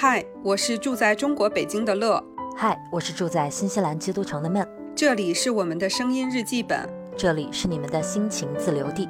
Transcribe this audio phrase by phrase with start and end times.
[0.00, 2.22] 嗨，我是住在中国北京的乐。
[2.56, 4.64] 嗨，我是住在新西兰基督城的闷。
[4.94, 9.08] 这里是我们的声音日记本，这里是你们的心情自留地。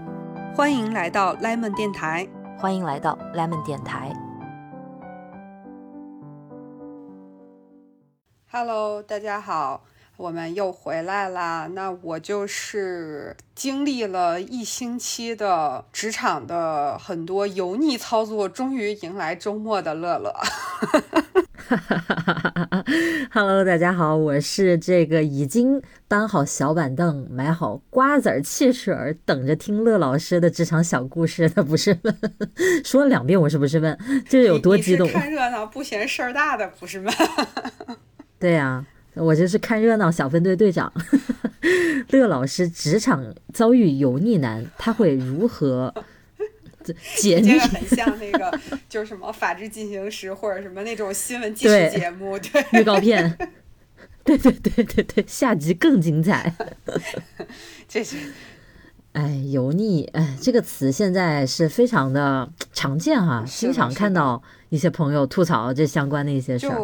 [0.56, 2.26] 欢迎来到 Lemon 电台。
[2.56, 4.14] 欢迎来到 Lemon 电台。
[8.50, 9.84] Hello，大家好。
[10.18, 11.70] 我们又回来啦！
[11.74, 20.34] 那我就是经历了一星期的职场的很多油腻操作，终于迎来周末的乐乐。
[23.30, 32.18] Hello，大家好，我是这个已经搬好小板凳、买好瓜子儿、汽水，等着听乐老师的职场小故事的，不是问，
[32.84, 33.96] 说了两遍，我是不是问？
[34.28, 35.08] 这有多激动？
[35.12, 37.14] 看热闹不嫌事儿大的，不是问？
[38.40, 38.84] 对呀。
[39.18, 40.92] 我就是看热闹小分队队长，
[42.10, 45.92] 乐老师职场遭遇油腻男，他会如何
[47.16, 47.58] 解腻？
[47.58, 53.36] 很像那个，就是什么《法制进行时》或者什么那种新闻纪实节目，对预告片，
[54.24, 56.54] 对对对对对，下集更精彩。
[57.88, 58.16] 这是，
[59.12, 66.78] 哎，油腻，哎，这个词现在是非常的常见哈，经常看到一些朋友吐槽这相关的一些事儿。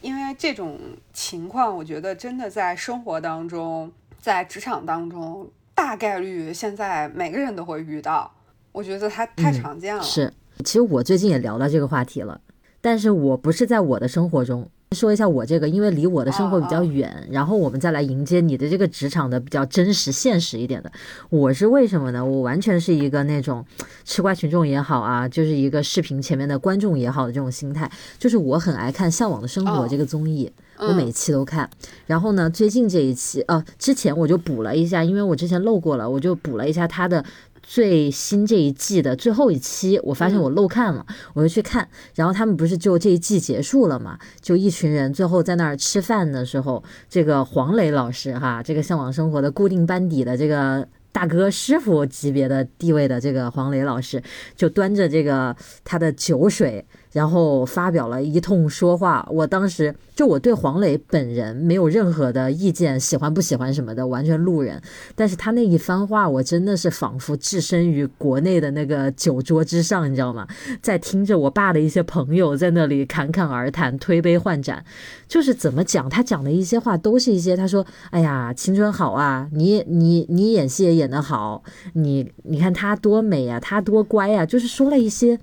[0.00, 0.78] 因为这种
[1.12, 8.32] 情况，我觉得真的在生活当中，在职场当中，大概率现在每个人都会遇到。
[8.72, 10.02] 我觉得它太常见了。
[10.02, 10.32] 是，
[10.64, 12.40] 其实我最近也聊到这个话题了，
[12.80, 14.68] 但是我不是在我的生活中。
[14.96, 20.90] 说一下我这个，因为离我的生活比较远，然后我们再来迎接你的这个职场的比较真实、现实一点的。
[21.28, 22.24] 我是为什么呢？
[22.24, 23.64] 我完全是一个那种
[24.04, 27.88] 吃瓜群众也好啊，就是一个视频前面的观众也好的这种心态，
[28.18, 31.70] 就是我很爱看《向往的生活》这个综艺，我每期都看。
[32.06, 37.24] 然后呢，最近这一期，呃，之前我就补了一下，因为我之前漏过了，我就补了一下他的。
[37.72, 41.88] 最新这一季的最后一期，我发现我漏看了，我就去看。
[42.16, 44.18] 然后他们不是就这一季结束了嘛？
[44.40, 54.20] 就一群人最后在那儿吃饭的时候，这个黄磊老师哈，这个向往生活的固定班底的这个大哥师傅级别的地位的这个黄磊老师，
[54.56, 55.54] 就端着这个
[55.84, 56.84] 他的酒水。
[57.12, 64.80] 然后发表了一通说话，我当时就我对黄磊本人没有任何的意见，喜欢不喜欢什么的，完全路人。
[65.16, 70.46] 但是他那一番话，我真的是仿佛置身于国内的那个酒桌之上，你知道吗？
[70.80, 74.84] 在听着我爸的一些朋友在那里侃侃而谈，推杯换盏，
[75.26, 85.38] 就是怎么讲，他讲的一些话都是一些，他说：“哎呀，青春好啊，你你你演戏也演得好，你你看他多美呀，他多乖呀，就是说了一些。”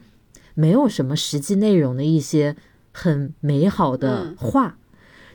[0.57, 2.55] 没有什么实际内容的一些
[2.91, 4.75] 很美好的话，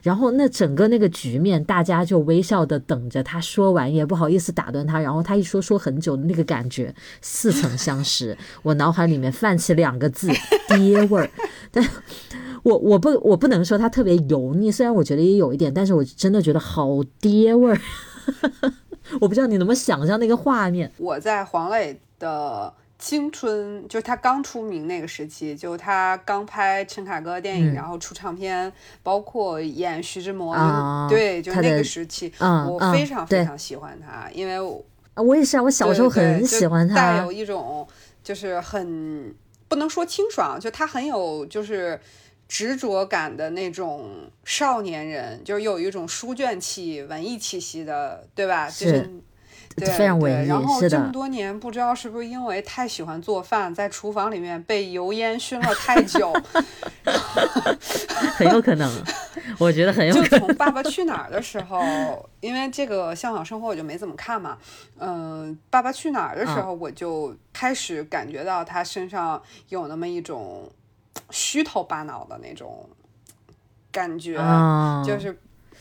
[0.01, 4.99] 然后那整个那个局面，大家就微笑的等着他说完，也不好意思打断他。
[4.99, 8.37] 然后他一说说很久的那个感觉，似曾相识。
[8.63, 10.27] 我脑海里面泛起两个字：
[10.75, 11.29] 爹味儿。
[11.71, 11.81] 但
[12.63, 17.79] 我我不我不能说他特别油腻，虽然我觉得也有一点，但是我真的觉得好爹味儿。
[19.21, 20.91] 我不知道你能不能想象那个画面。
[20.97, 22.73] 我在黄磊的。
[23.03, 28.71] 青春就是他刚出名那个时期，就他刚拍陈凯歌电影，然后出唱片，
[29.03, 30.55] 包括演徐志摩，
[31.09, 34.81] 对，就那个时期，我非常非常喜欢他，因为我
[35.15, 37.85] 我也是，我小时候很喜欢他，带有一种
[38.23, 39.35] 就是很
[39.67, 41.99] 不能说清爽，就他很有就是
[42.47, 48.69] 执着感的那种少年人，就是有一种书卷气、文艺气息的，对吧？
[48.69, 49.09] 就是。
[49.77, 56.31] 非常文艺，然后这么多年，不知道是不是因为太喜欢做饭，在厨房里面被油烟熏了太久，
[58.35, 58.91] 很有可能，
[59.57, 60.29] 我觉得很有可能。
[60.29, 64.57] 就从《爸爸去哪儿》的时候，因为这个《向往生活》我就没怎么看嘛，
[64.97, 70.71] 嗯，《爸爸去哪儿》的时候，我就开始感觉到他身上有那么一种
[71.31, 72.87] 虚头巴脑的那种
[73.91, 74.37] 感觉，
[75.05, 75.37] 就是。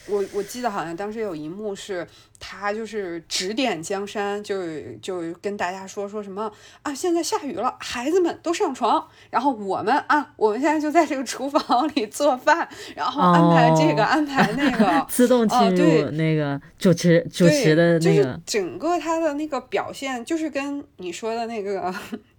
[0.07, 2.07] 我我记得好像当时有一幕是
[2.41, 4.57] 他就是指点江山，就
[5.01, 6.51] 就跟大家说说什么
[6.83, 21.95] 啊，现在下雨了，孩子们都上床，然后我们啊，我们现在就在这个厨房里做饭，然后安排这个安排那个， 自动进入那个主持主持的那个，就是整个他的那个表现就是跟你说的那个。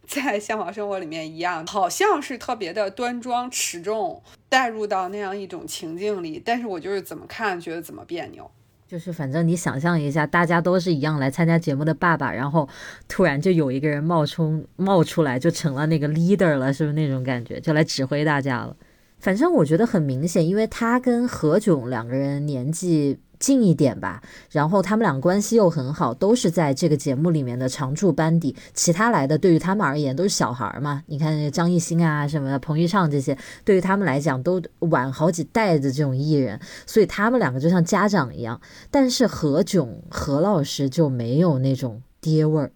[0.06, 6.42] 在向往生活里面一样，好像是特别的端庄持重，带入到那样一种情境里。
[6.44, 8.50] 但是我就是怎么看，觉得怎么别扭。
[8.88, 12.68] 就是反正你想象一下，大家都是一样来参加节目的爸爸，然后
[13.08, 17.60] 突然就有一个人冒充冒出来，就成了那个 leader 了，是不是那种感觉？
[17.60, 18.76] 就来指挥大家了。
[19.20, 23.20] 反正我觉得很明显，因为他跟何炅两个人年纪。
[23.44, 24.24] 近一点吧。
[24.50, 28.56] 然后他们俩关系又很好，都是在这个节目里面的常驻班底。
[28.74, 31.04] 其他来的对于他们而言都是小孩嘛。
[31.08, 38.62] 你看张艺兴啊什么的，彭昱畅这些，对于他们来讲都晚好几代的这种艺人，所以他们两个就像家长一样。
[38.90, 42.72] 但是何炅何老师就没有那种爹味儿。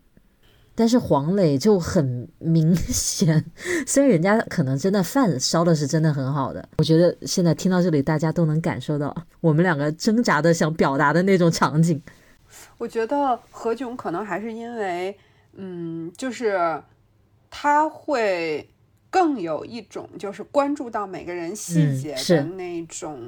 [0.79, 3.44] 但是黄磊就很明显，
[3.88, 12.00] 虽然人家可能真的饭烧的是真的很好的，我觉得现在听到这里，大家都能感受到我们两个挣扎的想表达的那种场景。
[12.77, 15.18] 我觉得何炅可能还是因为，
[15.56, 16.80] 嗯，就是
[17.50, 18.69] 他会
[19.09, 23.19] 更有一种就是关注到每个人细节的那种，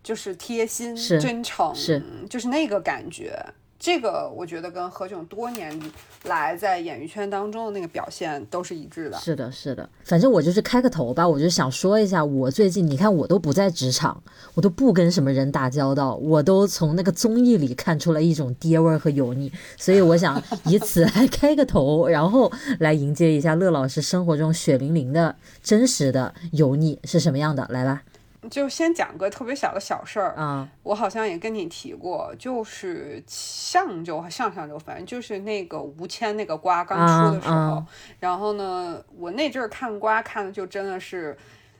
[0.00, 2.00] 就是贴心、真诚，是
[2.30, 3.36] 就是那个感觉。
[3.84, 5.78] 这个我觉得跟何炅多年
[6.24, 9.18] 来在演艺圈当中的那个表现都是一致的。
[9.18, 9.86] 是的，是的。
[10.04, 14.22] 反正我就是开个头吧，我就想说一下，我最近你看我都不在职场，
[14.54, 28.00] 我都不跟什么人打交道，我都从那个综艺里看出了一种爹味儿和油腻，所以我想以此来开个头，然后来迎接一下乐老师生活中血淋淋的真实的油腻是什么样的，来吧。
[28.48, 30.34] 就先讲个特别小的小事儿。
[30.34, 37.84] 啊，我好像也跟你提过，就是上周上上周，反正就是那个吴谦那个瓜刚出的时候，
[38.20, 41.36] 然后呢，我那阵儿看瓜看的就真的是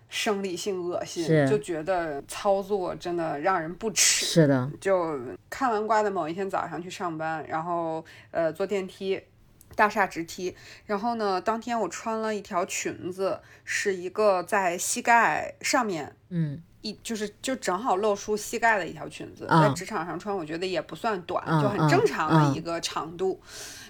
[0.08, 4.26] 生理性恶心，就觉得操作真的让人不齿。
[4.26, 5.18] 是的，就
[5.50, 9.20] 看完瓜的某一天早上去上班，然后呃坐电梯。
[9.74, 10.54] 大厦直梯，
[10.86, 23.40] 然后呢，当天我穿了一条裙子，是一个在膝盖上面，嗯，一就是就正好露出膝盖的一条裙子，在职场上穿，我觉得也不算短，就很正常的一个长度。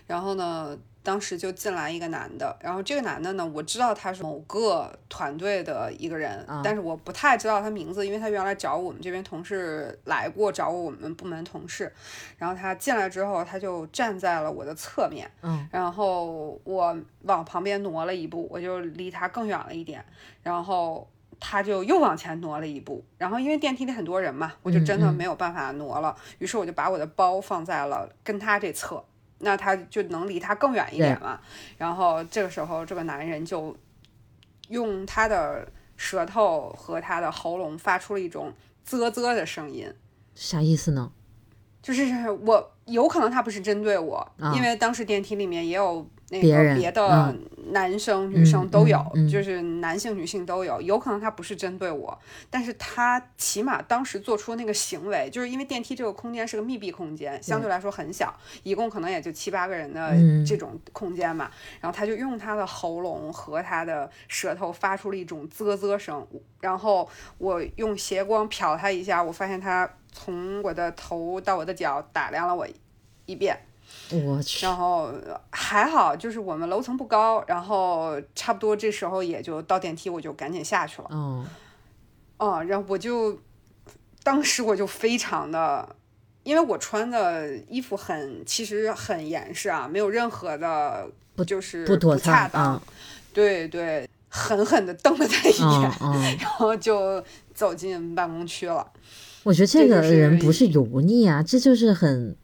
[0.06, 0.76] 然后呢。
[1.04, 11.92] 当时就进来一个男的，然后这个男的呢，我知道他是某个团队的一个人，但是我不太知道他名字，因为他原来找我们这边同事来过，找我们部门同事。
[12.38, 20.02] 然后他进来之后，他就站在了我的侧面，嗯，然后我往旁边挪了一步，我就离他更远了一点，
[20.42, 21.06] 然后
[21.38, 29.04] 他就又往前挪了一步，然后因为电梯里很多人嘛，我就真的没有办法挪了，于是我就把我的包放在了跟他这侧。
[29.38, 31.40] 那他就能离他更远一点嘛？
[31.78, 33.76] 然后这个时候，这个男人就
[34.68, 35.66] 用他的
[35.96, 38.52] 舌头和他的喉咙发出了一种
[38.84, 39.92] 啧啧的声音。
[40.34, 41.12] 啥意思呢？
[41.82, 46.08] 就是我有可能他不是针对我，因为当时电梯里面也有。
[46.30, 47.36] 那个别的
[47.70, 48.98] 男生女生都有，
[49.30, 52.18] 就是男性女性都有，有可能他不是针对我，
[52.50, 60.12] 但是他起码当时做出那个行为，就是因为电梯这个空间是个密闭空间，相对来说很小，一共可能也就七八个人的
[60.46, 61.50] 这种空间嘛，
[61.80, 66.26] 然后他就用他的喉咙和他的舌头发出了一种啧啧声，
[66.60, 72.66] 然后我用斜光瞟他一下，我发现他从我的头到我的脚打量了我
[73.26, 73.58] 一遍。
[74.10, 75.12] 我去，然后
[75.50, 81.08] 还好，就是我们楼层不高，然后差不多这时候也就到电梯，我就赶紧下去了。
[81.10, 81.46] 嗯，
[82.36, 83.38] 哦，然后我就
[84.22, 85.96] 当时我就非常的，
[86.42, 92.80] 因为我穿的衣服很其实很严实啊，没有任何的，不就是不恰当。
[93.32, 95.90] 对对，狠狠的瞪了他一眼，
[96.38, 98.86] 然后就走进办公区了。
[99.42, 102.36] 我觉得这个人不是油腻啊，这就是很。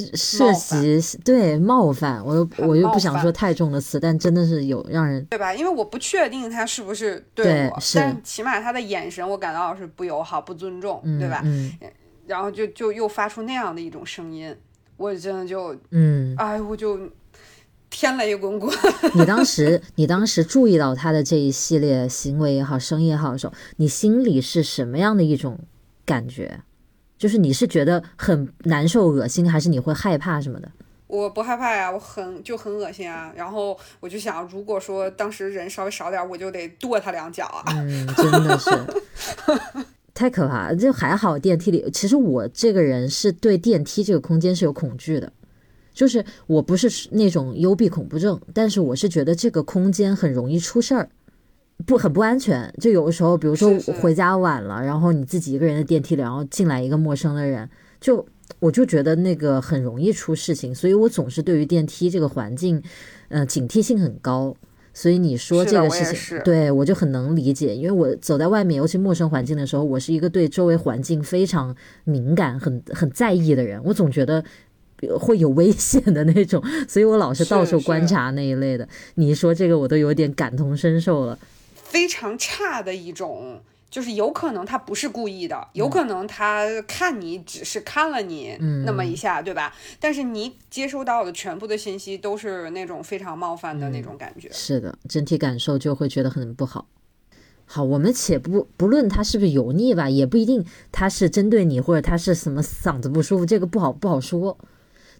[0.00, 5.54] 这涉及对冒犯，我又我又不想说太重的词，但真的是有让人对吧？
[5.54, 11.44] 因为我不确定他是不是对我，但起码他的眼神我感到是不友好、不尊重，对吧？
[12.26, 14.54] 然后就就又发出那样的一种声音，
[14.96, 16.98] 我真的就嗯，哎，我就
[17.90, 18.74] 天雷滚滚。
[19.14, 25.60] 你当时你当时注意到他的这一系列行为也好，声音也好的时候，你心里是什么样的一种
[26.04, 26.60] 感觉？
[27.16, 30.68] 就是你是觉得很难受、恶心，还是你会害怕什么的？
[31.06, 33.32] 我不害怕呀，我很就很恶心啊。
[33.36, 37.62] 然后我就想，如果说当时人稍微少点，我就得跺他两脚啊。
[37.76, 38.70] 嗯，真的是
[40.12, 40.76] 太可怕了。
[40.76, 45.32] 就还好电梯里，其实我这个人是对电梯这个空间是有恐惧的，
[45.92, 51.08] 就是我不是那种幽闭恐怖症，但是我是觉得这个空间很容易出事儿。
[51.86, 57.68] 不很不安全，就有的时候，比如说回家晚了，然后你自己一个人的电梯里，然后进来一个陌生的人，
[58.00, 58.24] 就
[58.60, 62.82] 我就觉得那个很容易出事情，所以我总是对于电梯这个环境，
[63.28, 64.56] 呃，警惕性很高。
[64.96, 74.44] 所以你说这个事情，对我就很能理解，因为我走在外面，尤其陌生环境的时候，我是一个对周围环境非常敏感、很很在意的人，我总觉得
[75.18, 78.88] 会有危险的那种，所以我老是到处观察那一类的。
[79.16, 81.36] 你说这个，我都有点感同身受了。
[81.94, 89.72] 非常差的一种，就是有可能他不是故意的，有可能他看你只是看了你那么一下，对吧？
[90.00, 94.50] 但是你接收到的全部的信息都是那种非常冒犯的那种感觉。
[94.50, 96.88] 是的，整体感受就会觉得很不好。
[97.64, 104.58] 好，我们且不不论他是不是油腻吧，也不一定他是针对你，或者他是什么嗓子不舒服，这个不好不好说。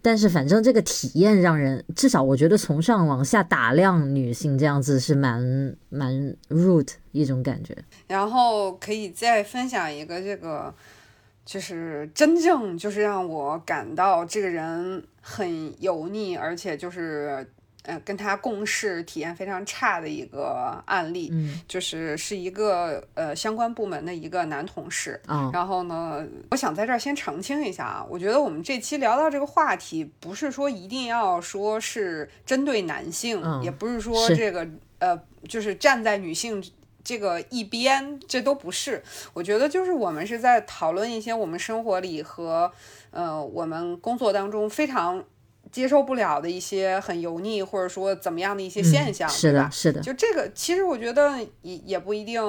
[0.04, 6.12] 但是反正这个体验让人，至少我觉得从上往下打量女性这样子是蛮蛮
[6.50, 7.74] root 一种感觉。
[8.06, 10.74] 然后可以再分享一个这个，
[11.46, 17.48] 就是真正就是让我感到这个人很油腻，而且就是。
[17.86, 34.66] 呃，跟他共事体验非常差的一个案例，嗯，就是是一个呃相关部门的一个男同事，嗯，然后呢，我想在这儿先澄清一下啊，我觉得我们这期聊到这个话题，不是说一定要说是针对男性，也不是说这个
[34.98, 36.64] 呃就是站在女性
[37.02, 39.02] 这个一边，这都不是，
[39.34, 42.72] 我觉得就是我们是在讨论一些我们生活里和
[43.10, 45.22] 呃我们工作当中非常。
[45.74, 50.00] 接受不了的一些很油腻，或者说怎么样的一些现象，是的，是的。
[50.00, 52.40] 就这个，其实我觉得也也不一定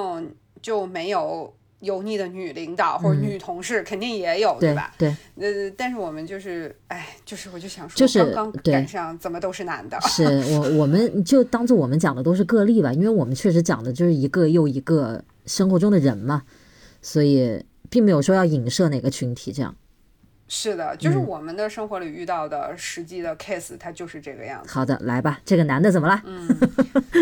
[0.62, 4.94] 就没有油腻的女领导或者女同事，肯定也有，对吧？
[4.96, 5.08] 对。
[5.40, 10.00] 呃，但是我们就是，哎，就是我就想说，就是刚刚赶上，怎么都是男的？
[10.02, 10.22] 是
[10.54, 16.44] 我，我们就当做我们讲的都是个例吧，因为我们确实讲的就是一个又一个生活中的人嘛，
[17.02, 19.74] 所以并没有说要影射哪个群体这样。
[20.48, 24.70] 是的，就是我们的生活里遇到的实际的 case，它就是这个样子。
[24.70, 26.22] 好的，来吧，这个男的怎么了？
[26.24, 26.48] 嗯，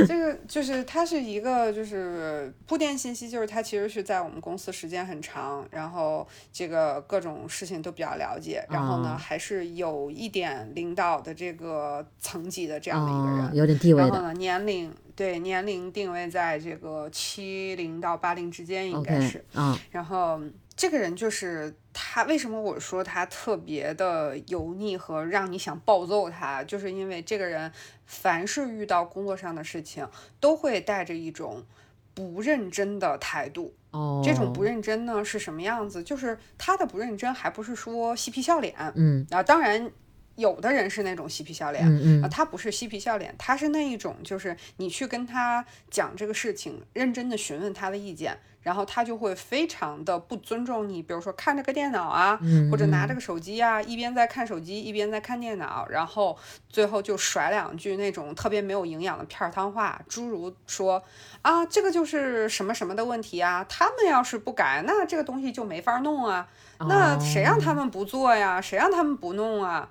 [0.07, 14.09] 这个就是他是一个就是铺垫信息，就是他其实是在我们公司时间很长，然后这个各种事情都比较了解，然后呢还是有一点领导的这个层级的这样的一个人，有点地位的。
[14.09, 19.45] 然后呢，年龄对年龄定位在这个七零到八零之间，应该是。
[19.55, 20.41] 嗯，然后。
[20.77, 27.71] 这个人就是他，为什么我说他特别的油腻和让你想暴揍他，就是因为这个人
[28.07, 30.05] 凡是遇到工作上的事情，
[30.41, 31.65] 都会带着一种
[32.13, 33.73] 不认真的态度。
[33.93, 36.03] 哦，这种不认真呢是什么样子？
[36.03, 38.75] 就是他的不认真，还不是说嬉皮笑脸。
[38.97, 39.89] 嗯，啊，当然
[40.37, 41.85] 有的人是那种嬉皮笑脸，
[42.29, 48.39] 他不是嬉皮笑脸，他是那一种，就是你去跟他讲这个事情，认真的询问他的意见。
[48.65, 56.35] 然后他就会非常的不尊重你，比如说看着个电脑啊，或者拿着个手机啊，一边在看手机一边在看电脑，然后
[56.71, 61.05] 最后就甩两句那种特别没有营养的片儿汤话，诸如说
[61.43, 66.49] 啊，这个就是什么什么的问题啊，他们要是不改，那这个东西就没法弄啊，
[66.79, 69.91] 那谁让他们不做呀，谁让他们不弄啊，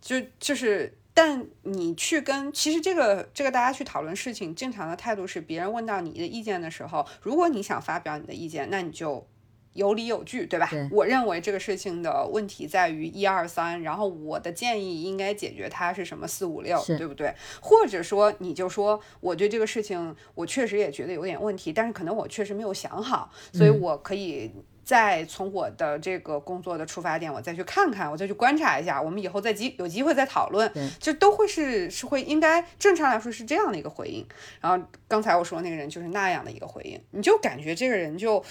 [0.00, 0.94] 就就是。
[1.14, 9.26] 但你去跟，其实这个这个大家去讨论事情，正常的态度是，别人问到你的意见的时候，如果你想发表你的意见，那你就
[9.72, 10.70] 有理有据，对吧？
[10.92, 17.34] 我认为这个事情的问题在于一二三，然后我的建议应该解决它是什么四五六，对不对？
[17.60, 24.52] 或者说你就说，我对这个事情我确实也觉得有点问题，但是可能我确实没有想好，所以我可以。
[24.88, 34.26] 再从我的这个工作的出发点，我再去看看，我再去观察一下，我们以后再机有机会再讨论，就都会是是会应该正常来说是这样的一个回应。
[34.62, 38.42] 然后刚才我说那个人就是那样的一个回应，你就感觉这个人就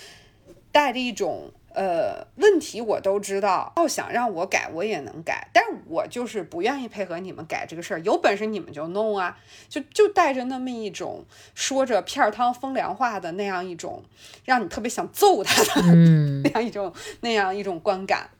[0.71, 1.51] 带着一种。
[1.77, 7.99] 呃，问题我都知道，要想让我改，我也能改，但是我就是不愿意配合你们改这个事儿。
[7.99, 9.37] 有本事你们就弄啊，
[9.69, 14.03] 就就带着那么一种说着片儿汤风凉话的那样一种，
[14.43, 15.93] 让你特别想揍他的
[16.43, 16.91] 那样一种
[17.21, 18.31] 那样一种观感。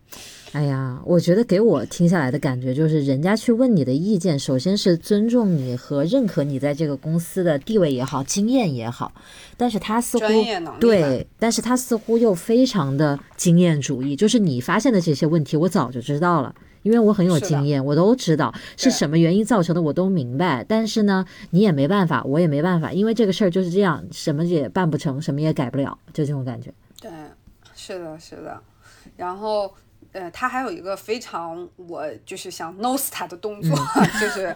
[0.54, 9.12] 哎呀，我觉得给我听下来的感觉就是，人家去问你的意见，首先是尊重你和认可你在这个公司的地位也好，经验也好，
[9.58, 10.26] 但是他似乎
[10.80, 20.66] 对，但是他似乎又非常的经验主义，就是你发现的这些问题，我早就知道了，因为我很有经验，我都知道是什么原因造成的，我都明白。
[20.68, 26.74] 但是呢，你也没办法，我也没办法，因为这个事儿就是这样，什么也办不成，什么也改不了，就这种感觉。
[27.02, 27.12] 对，
[27.76, 28.60] 是的，是的，
[29.18, 29.70] 然后。
[30.14, 33.78] 呃，他还有一个非常我就是想 nose 他的动作，
[34.20, 34.56] 就是，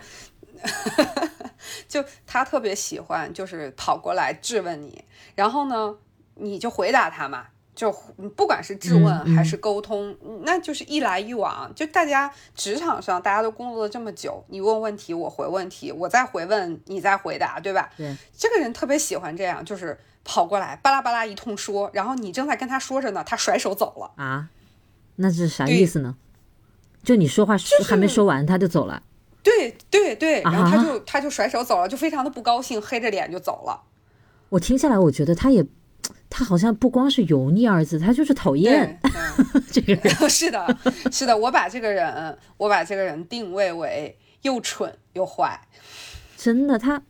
[1.88, 5.04] 就他特别喜欢就是跑过来质问你，
[5.36, 5.96] 然后呢，
[6.36, 7.92] 你就回答他嘛，就
[8.36, 17.90] 不管是质问还是沟通，那就是一来一往，就大家职场上大家都工作了这么久，你问问题我回问题，我再回问你再回答，对吧？
[17.98, 24.50] 对，这个人特别喜欢这样，就是跑过来巴拉巴拉一通说，然后你正在跟他说着呢，他甩手走了啊。
[25.18, 26.16] 那是啥意思呢？
[27.04, 29.02] 就你说话还没说完，他就走了。
[29.44, 33.82] 对对对，然后他就他就甩手走了，就非常的不高兴，黑着脸就走了。
[34.50, 35.66] 我听下来，我觉得他也
[36.30, 39.00] 他好像不光是油腻二字，他就是讨厌
[39.72, 40.14] 这个人。
[40.30, 40.78] 是的，
[41.12, 45.60] 是的，我把这个人，我把这个人定位为又蠢又坏。
[46.38, 47.02] 真的，他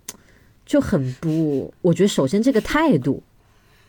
[0.65, 3.22] 就很不，我觉得首先这个态度。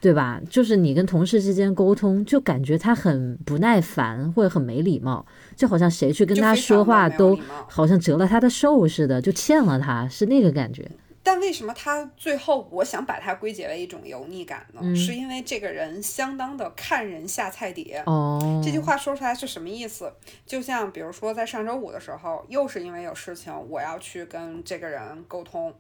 [0.03, 0.41] 对吧？
[0.51, 10.91] 就是你跟同事之间沟通，就感觉他很不耐烦，或者很没礼貌，就好像谁去跟他说话都好像折了他的寿似的，就欠了他，是那个感觉。
[11.23, 14.83] 但为什么他最后我想把它归结为一种油腻感呢？
[14.97, 18.03] 是因为这个人相当的看人下菜碟。
[18.07, 20.13] 哦，这句话说出来是什么意思？
[20.45, 25.73] 就像比如说在上周五的时候，又是因为有事情我要去跟这个人沟通，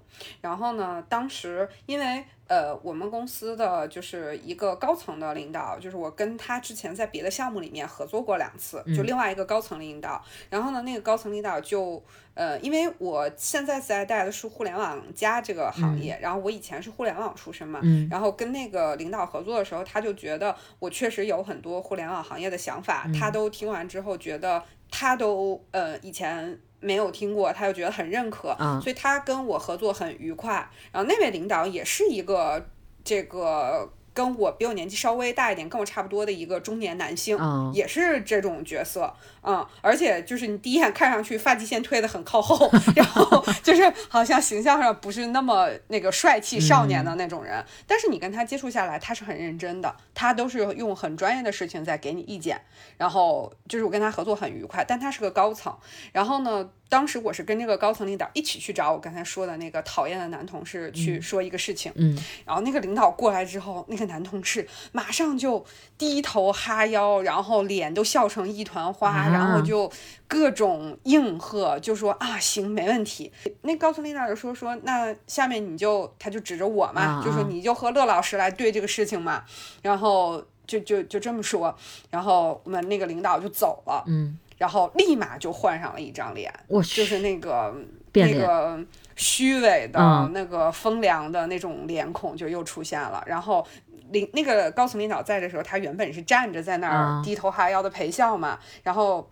[0.42, 2.24] 然后呢，当时因为。
[2.52, 10.22] 呃，我们公司的就是一个高层的领导，就是我跟他之前在别的项目里面合作过两次，就另外一个高层领导。
[10.50, 12.02] 然后呢，那个高层领导就
[12.34, 17.80] 呃，因为我现在在带的是互联网加这个行业，然后我以前是互联网出身嘛，
[18.10, 26.60] 然后跟那个领导合作的时候，他就觉得我确实有很多互联网行业的想法，他都听完之后觉得他都呃以前。
[26.82, 30.68] 没有听过，他就觉得很认可，所以他跟我合作很愉快。
[30.92, 32.66] 然后那位领导也是一个
[33.02, 33.90] 这个。
[34.14, 37.34] 跟我比我年纪稍微大一点，跟我差不多的一个中年男性，
[37.72, 39.10] 也是这种角色，
[39.42, 52.60] 嗯，而且就是你第一眼看上去发际线推的很靠后， 然后就是好像形象上不是那么那个帅气少年的那种人，但是你跟他接触下来，他是很认真的，他都是用很专业的事情在给你意见，
[52.96, 55.76] 然后就是我跟他合作很愉快，但他是个高层，
[56.12, 56.70] 然后呢。
[56.92, 65.64] 当时我是跟这个高层领导一起去找我刚才说的那个讨厌的男同事去说一个事情，嗯，然后那个领导过来之后，那个男同事马上就
[65.96, 69.90] 低头哈腰，然后脸都笑成一团花，然后就
[70.28, 73.32] 各种应和，就说啊行没问题。
[73.62, 79.42] 那高层领导就说说那下面你就他就指着我嘛，就说你就和乐老师来对这个事情嘛，
[79.82, 81.74] 然后就就就这么说，
[82.10, 84.38] 然后我们那个领导就走了，嗯。
[84.58, 86.52] 然后立马就换上了一张脸，
[86.84, 87.74] 就是那个
[88.12, 88.78] 那个
[89.16, 89.98] 虚伪的、
[90.32, 93.20] 那个风凉的那种脸孔就又出现了。
[93.26, 93.66] 然后
[94.12, 98.56] 领那个高层领导在的时候，他原本是站着在那儿低头哈腰的陪笑嘛。
[98.84, 99.28] 然后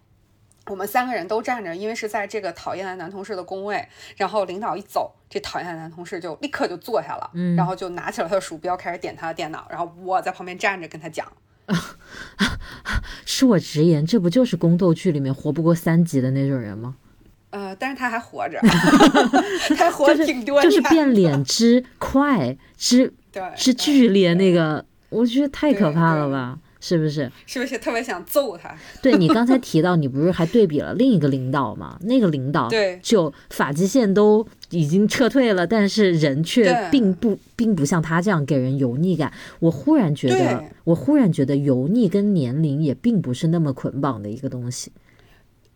[0.71, 3.85] 我们三个人都站着，因为是在这个讨厌的男同事的工位。
[4.17, 9.67] 然后领导一走，这讨厌的男同事就立刻就坐下了，然后就拿起了他的鼠标开始点他的电脑。
[9.69, 11.27] 然后我在旁边站着跟他讲。
[13.27, 16.95] 恕我直言，这不就是宫斗剧里面活不过三集的那种人吗？
[17.51, 18.61] 呃，但是他还活着，
[19.77, 23.13] 他还活挺多，就是变脸之快之
[23.57, 26.59] 之剧烈，那个我觉得太可怕了吧。
[26.81, 27.31] 是不是？
[27.47, 28.75] 是不是特别想揍他？
[29.03, 31.99] 对你刚才提到，你不是还对比了另一个领导吗？
[32.05, 39.33] 那个领导对，就发际线都已经撤退了，但是人却并不并不像他这样给人油腻感。
[39.59, 44.91] 我忽然觉得，我忽然觉得油腻跟年龄也并不是那么捆绑的一个东西。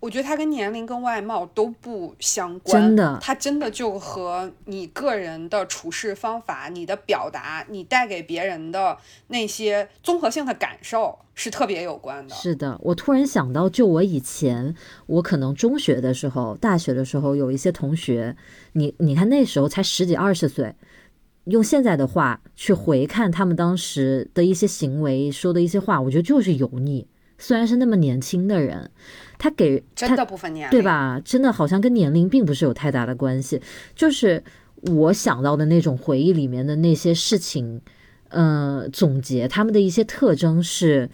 [0.05, 12.35] 我觉得它跟年龄跟外貌都不相关，真的，它真的就和你个人的处事方法、你的表达、你带给别人的那些综合性的感受是特别有关的。
[12.35, 14.75] 是的，我突然想到，就我以前，
[15.07, 18.37] 我可能中学的时候、大学的时候，有一些同学，
[18.75, 20.75] 你你看那时候才十几二十岁，
[21.45, 27.07] 用现在的话去回看他们当时的一些行为、说的一些话，我觉得就是油腻。
[27.37, 28.91] 虽然是那么年轻的人。
[29.45, 31.21] 他给真的不分年龄，对吧？
[31.23, 33.61] 真的好像跟年龄并不是有太大的关系。
[33.95, 34.43] 就是
[34.81, 37.79] 我想到的那种回忆里面的那些事情，
[38.31, 41.11] 呃，总结他们的一些特征是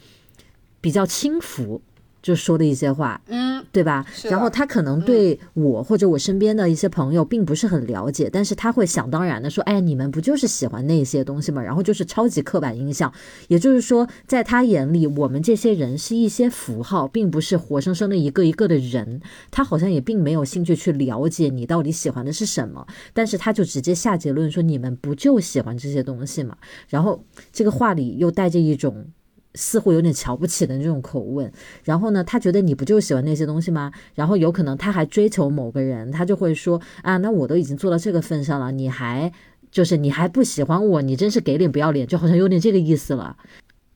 [0.80, 1.82] 比较轻浮。
[2.22, 4.04] 就说的一些话，嗯，对吧？
[4.24, 13.12] 然后他可能对我或者我身边的一些朋友并不是很了解，但是他会想当然的说：“哎，你们不就是喜欢那些东西吗？”然后就是超级刻板印象，
[13.48, 19.20] 也就是说，在他眼里，我们这些人是一些符号，并不是活生生的一个一个的人。
[19.50, 26.56] 他好像也并没有兴趣去了解你到底喜欢的是什么，但是他就直接下结论说：“你们不就喜欢这些东西吗？”
[26.88, 29.06] 然后这个话里又带着一种。
[29.54, 31.50] 似乎有点瞧不起的那种口吻，
[31.84, 33.92] 然后呢，他觉得你不就喜欢那些东西吗？
[34.14, 39.32] 然后有可能他还追求某个人，他就会说啊，那我都已经做到这个份上了，你还
[39.70, 43.36] 就是你还不喜欢我，你真是给脸不要脸，就好像有点这个意思了。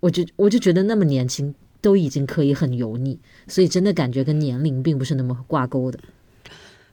[0.01, 5.99] 我就我就觉得那么年轻都已经可以很油腻，所以真的感觉跟年龄并不是那么挂钩的。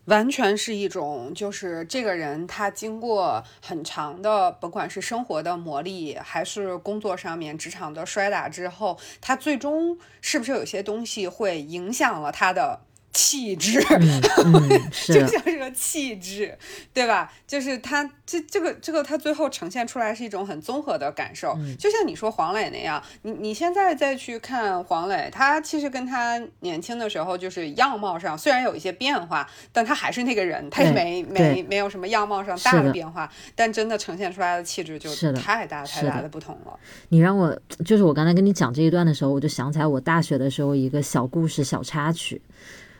[0.06, 12.82] 完全是一种，就是这个人他经过很长的，甭管是生活的磨砺，还是工作上面职场的摔打之后，他最终是不是有些东西会影响了他的
[13.14, 13.80] 气质，
[14.44, 15.14] 嗯，是。
[15.14, 16.58] 就像是个气质，
[16.94, 17.32] 对吧？
[17.48, 36.32] 就是他这这个这个他最后呈现出来是一种很综合的感受，就像你说黄磊那样，你你现在再去看黄磊，他其实跟他年轻的时候就是样貌上虽然有一些变化，但他还是那个人，他也没没没有什么样貌上大的变化，但真的呈现出来的气质就太大太大的。
[36.32, 36.80] 不同了。
[37.10, 42.42] 你让我就是我刚才跟你讲这一段的时候，我就想起来我大学的时候一个小故事小插曲。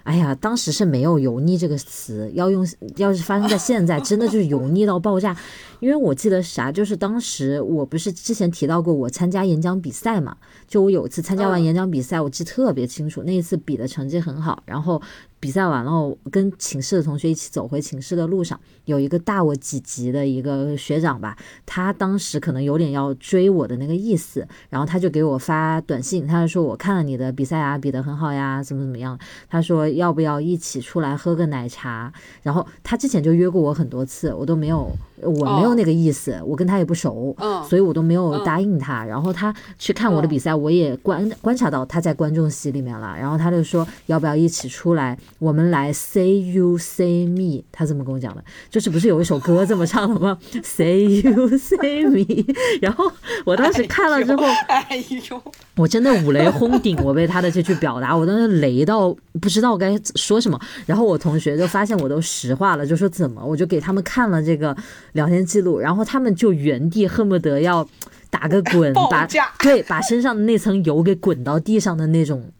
[0.04, 5.36] 哎呀，当时是没有“油腻”这个词，要用，要是发生在现在，真的就是油腻到爆炸。
[5.80, 10.38] 因为我记得啥，就是当时我不是之前提到过我参加演讲比赛嘛，
[10.68, 15.02] 就我有一次参加完演讲比赛，我记特别清楚，那一次比的成绩很好，然后。
[15.42, 32.14] 比赛完了，跟寝室的同学一起走回寝室的路上，有一个大我几级的一个学长吧，他当时可能有点要追我的那个意思，然后他就给我发短信，他就说我看了你的比赛啊，比得很好呀，怎么怎么样，他说要不要一起出来喝个奶茶？
[32.44, 34.96] 然后他之前就约过我很多次，我都没有。
[35.24, 37.36] 我没有那个意思，我跟他也不熟，
[37.68, 39.04] 所以我都没有答应他。
[39.04, 43.16] 然后他去看我的比赛，我也观观察到他在观众席里面了。
[43.18, 47.64] 然后他就说要不要一起出来，我们来 say you say me。
[47.72, 50.38] 他这么跟我讲的，就是不是有一首歌这么唱的吗？
[50.64, 52.26] say you say me。
[52.82, 53.12] 然后
[53.46, 55.42] 我当时看了之后，哎呦，
[55.76, 60.60] 我真的五雷轰顶，我被他的这句表达，我当时雷到不知道该说什么。
[60.86, 63.44] 然后我同学就发现我都石化了，就说怎么？
[63.46, 64.76] 我就给他们看了这个。
[65.14, 67.88] 聊天记录，然后他们就原地恨不得要
[68.30, 69.28] 打个滚， 把
[69.60, 72.52] 对把身上的那层油给滚到地上的那种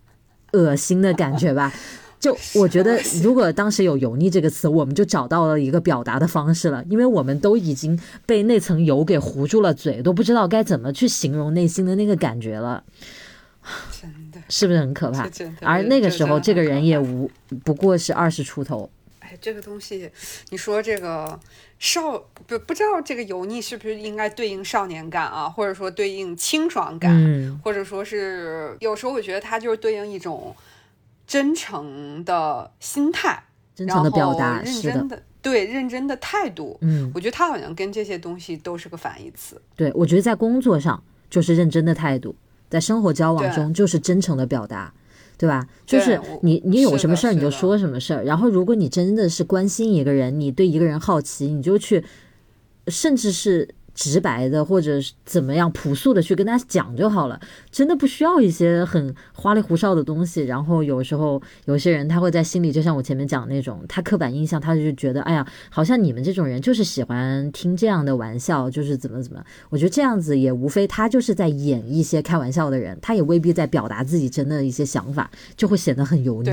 [0.54, 1.74] 恶心的感觉吧。
[2.20, 12.84] 就我觉得，如果当时有“油腻”这个词，我们就找到了一个表达的方式了，因为我们都已经被那层油给糊住了嘴，都不知道该怎么去形容内心的那个感觉了。
[14.00, 15.28] 真的，是不是很可怕？
[15.62, 17.32] 而那个时候，这个人也无
[17.64, 18.88] 不过是二十出头。
[19.32, 20.12] 哎，这个东西，
[20.50, 21.40] 你说这个。
[21.82, 22.16] 少
[22.46, 30.56] 不不知道这个油腻是不是应该对应少年感啊，或者说对应清爽感，或者说是有时候我觉得它就是对应一种
[31.26, 36.78] 真诚的心态，真诚的表达，认真的对认真的态度。
[36.82, 39.60] 嗯，我觉得他好像跟这些东西都是个反义词。
[39.76, 42.36] 对，我觉得在工作上就是认真的态度，
[42.70, 44.94] 在生活交往中就是真诚的表达。
[45.42, 45.68] 对吧？
[45.88, 48.24] 就是你，你有什么事儿你就说什么事儿。
[48.24, 52.04] 然后，如果你真的是关心一个人，你对一个人好奇，你就去，
[52.88, 53.68] 甚至是。
[53.94, 60.44] 直白的，或者怎么样朴素的去跟他讲就好了，真的不需要一些很花里胡哨的东西。
[60.44, 69.44] 然后有时候有些人他会在心里，就像我前面讲那种，他刻板印象，他就觉得，哎呀，好像你们这种人就是喜欢听这样的玩笑，就是怎么怎么。
[69.70, 76.52] 我觉得这样子也无非他就是在演一些开玩笑的人，他也未必在表达自己真的一些想法，就会显得很油腻。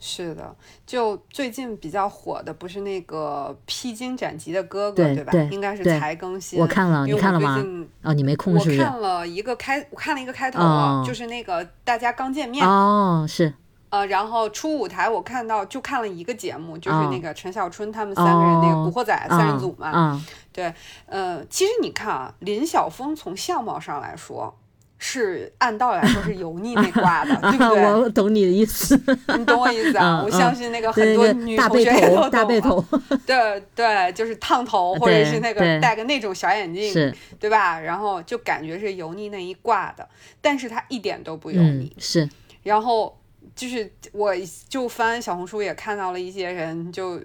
[0.00, 0.54] 是的，
[0.86, 5.32] 就最近比较火的不是那个披荆斩棘的哥哥，对吧？
[5.50, 6.60] 应该是才更新。
[6.60, 7.60] 我看了，你看了吗？
[8.02, 8.80] 哦，你没空是不是？
[8.80, 10.60] 我看了一个开，我看了一个开头，
[11.04, 12.64] 就是那个大家刚见面。
[12.64, 13.52] 哦，是。
[13.90, 19.90] 呃，然后出舞台，我看到就看了一个节目，就是那个陈小春他们三个人那个古惑仔三人组嘛。
[19.92, 20.24] 嗯。
[20.52, 20.72] 对，
[21.06, 24.56] 呃，其实你看啊，林晓峰从相貌上来说。
[24.98, 27.84] 是按道理来说是油腻那挂的， 对不对？
[27.84, 29.00] 我懂你的意思，
[29.38, 30.22] 你懂我意思啊？
[30.24, 32.30] 我相信那个很多女同学都懂。
[32.30, 32.84] 大背头，
[33.24, 37.78] 对对，就是烫头，或者是那个戴个那种小眼镜，对吧？
[37.78, 40.06] 然后就感觉是油腻那一挂的，
[40.40, 41.94] 但是他一点都不油腻。
[41.98, 42.28] 是，
[42.64, 43.16] 然后
[43.54, 44.34] 就是我
[44.68, 47.22] 就翻小红书也看到了一些人就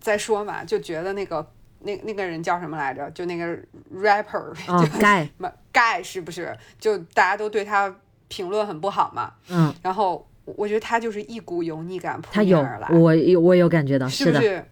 [0.00, 1.50] 在说嘛，就觉得那个。
[1.86, 3.08] 那那个人叫什么来着？
[3.12, 3.56] 就那个
[3.94, 5.26] rapper， 就盖
[5.72, 6.54] 盖是不是？
[6.80, 7.94] 就大家都对他
[8.28, 9.32] 评论很不好嘛。
[9.48, 9.72] 嗯。
[9.82, 12.88] 然后我觉得他就是一股油腻感扑面而来。
[12.88, 14.64] 我有我有感觉到，是不是？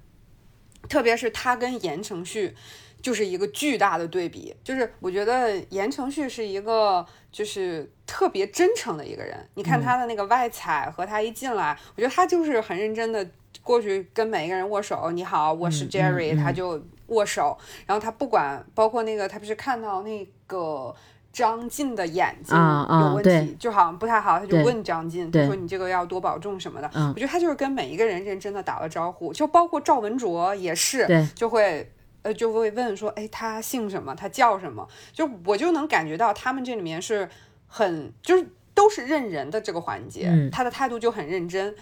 [0.89, 2.55] 特别是他跟言承旭
[3.01, 4.55] 就是一个巨大的对比。
[4.65, 9.39] 就是我觉得言承旭是一个就是特别真诚的一个人。
[9.55, 13.27] 你看他的那个外采和他一进来，我觉得他就是很认真的
[13.63, 15.11] 过去跟每一个人握手。
[15.13, 16.83] 你好，我是 Jerry，他就。
[17.09, 20.95] 握手，然后他不管，包括那个，他不是看到那个
[21.33, 26.91] 张晋的眼睛有问题，就好像不太好，他就问张晋，他说你这个要多保重什么的。
[26.95, 34.15] 我觉得他就是跟每一个人认真的打了招呼，就包括赵文卓也是，就会呃就会问说，哎，他姓什么？
[34.15, 34.89] 他叫什么？
[35.13, 37.29] 就我就能感觉到他们这里面是
[37.67, 41.75] 很就是都是认人的这个环节，他的态度就很认真。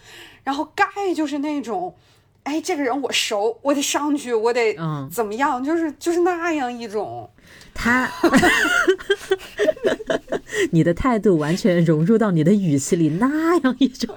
[0.42, 1.94] 然后盖就是那种。
[2.44, 7.30] 哎，这个人我熟，我得上去，我得嗯怎么样，就是就是那样一种。
[7.74, 8.10] 他，
[10.72, 14.14] 你的态度完全融入到你的语气里，那样一种。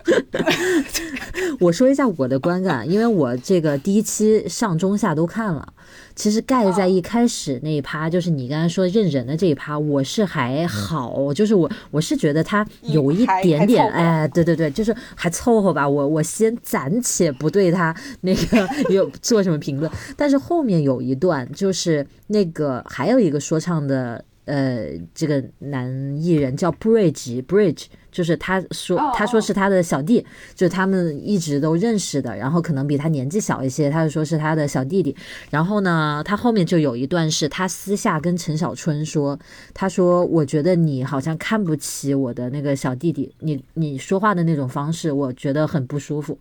[1.62, 5.74] 我说一下我的观感，因为我这个第一期上中下都看了。
[6.15, 15.88] 其实盖在一开始那一趴，就是你刚才说认人的这一趴，我是还好，就是我我是觉得他有一点点，哎，对对对，就是还凑合吧。
[15.88, 24.24] 我我先暂且不对他那个有做什么评论，但是后面有一段就是那个还有一个说唱的。
[24.45, 25.89] 呃，这个男
[26.21, 30.25] 艺人叫 Bridge，Bridge 就是他说他说是他的小弟，
[30.56, 35.13] 就他们一直都认识的，然后可能比他年纪小一些，他就说是他的小弟弟。
[35.49, 39.38] 然后呢，他后面就有一段是他私下跟陈小春说，
[39.73, 46.39] 他说我觉得你好像看不起我的那个小弟弟，你你说话的那种方式，我觉得很不舒服。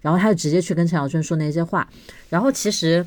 [0.00, 1.86] 然后他就直接去跟陈小春说那些话。
[2.30, 3.06] 然后其实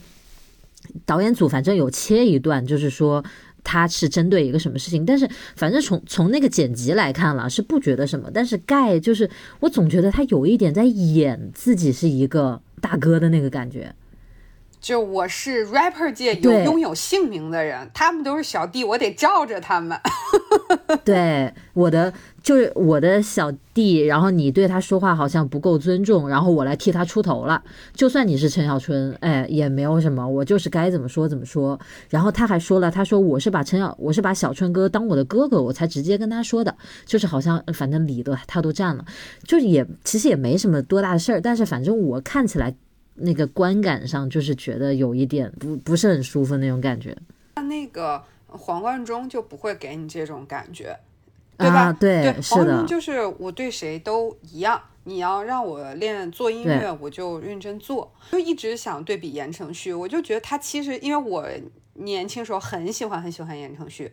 [1.08, 3.26] 导演组反正有切一段，就是说。
[3.66, 8.30] 他是针对一个什么事情，但是反正从从那个剪辑来看了，是不觉得什么。
[8.34, 13.94] 但是盖就是我总觉得他有一点在演自己是一个大哥的那个感觉。
[14.80, 20.00] 就我是 rapper 界有拥有姓名的人，他们都是小弟，我得罩着他们。
[21.04, 22.14] 对，我的
[22.46, 27.64] 就是我的小弟，然后你对他说话好像不够尊重，然后我来替他出头了。
[27.96, 31.80] 就算你是陈小春，哎，也没有什么，我就是该怎么说怎么说。
[32.08, 39.04] 然后他还说了，他说我是把陈小，我是把小春哥当我的哥哥，我才直接跟他说的，就是好像反正理都他都占了，
[39.48, 42.76] 就是也其实也没什么多大的事儿，但是反正我看起来。
[43.18, 47.16] 那个观感上就是觉得有一点不不是很舒服那种感觉。
[47.56, 51.00] 那那个黄贯中就不会给你这种感觉，
[51.58, 51.94] 对吧？
[51.94, 54.82] 对，对，黄贯中就是我对谁都一样。
[55.08, 58.12] 你要让我练做音乐，我就认真做。
[58.32, 61.48] 就一直想对比言承旭，我就觉得他其实因为我
[61.94, 64.12] 年轻时候很喜欢很喜欢言承旭，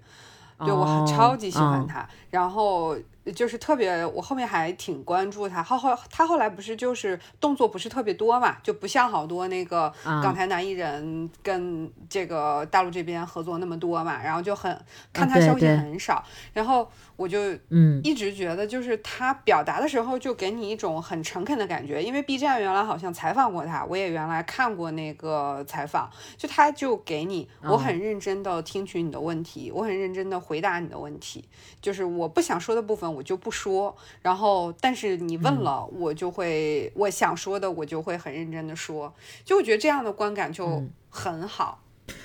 [0.59, 2.99] 对我超级喜欢他，然后。
[3.37, 5.63] 就是特别，我后面还挺关注他。
[5.63, 14.77] 后后他后来不是就是动作不是特别多嘛，就不像好多那个港台男艺人跟这个大陆这边合作那么多嘛，然后就很
[15.13, 16.21] 看他消息很少。
[16.53, 31.45] 然后我就嗯一直觉得就是他表达的时候就给你一种很诚恳的感觉，因为 B 站原来好像采访过他，我也原来看过那个采访，就他就给你我很认真的听取你的问题，我很认真的回答你的问题，
[31.81, 33.13] 就是我不想说的部分。
[33.15, 39.13] 我就不说，然后但是你问了，我就会我想说的，我就会很认真的说，
[39.45, 41.81] 就我觉得这样的观感就很好。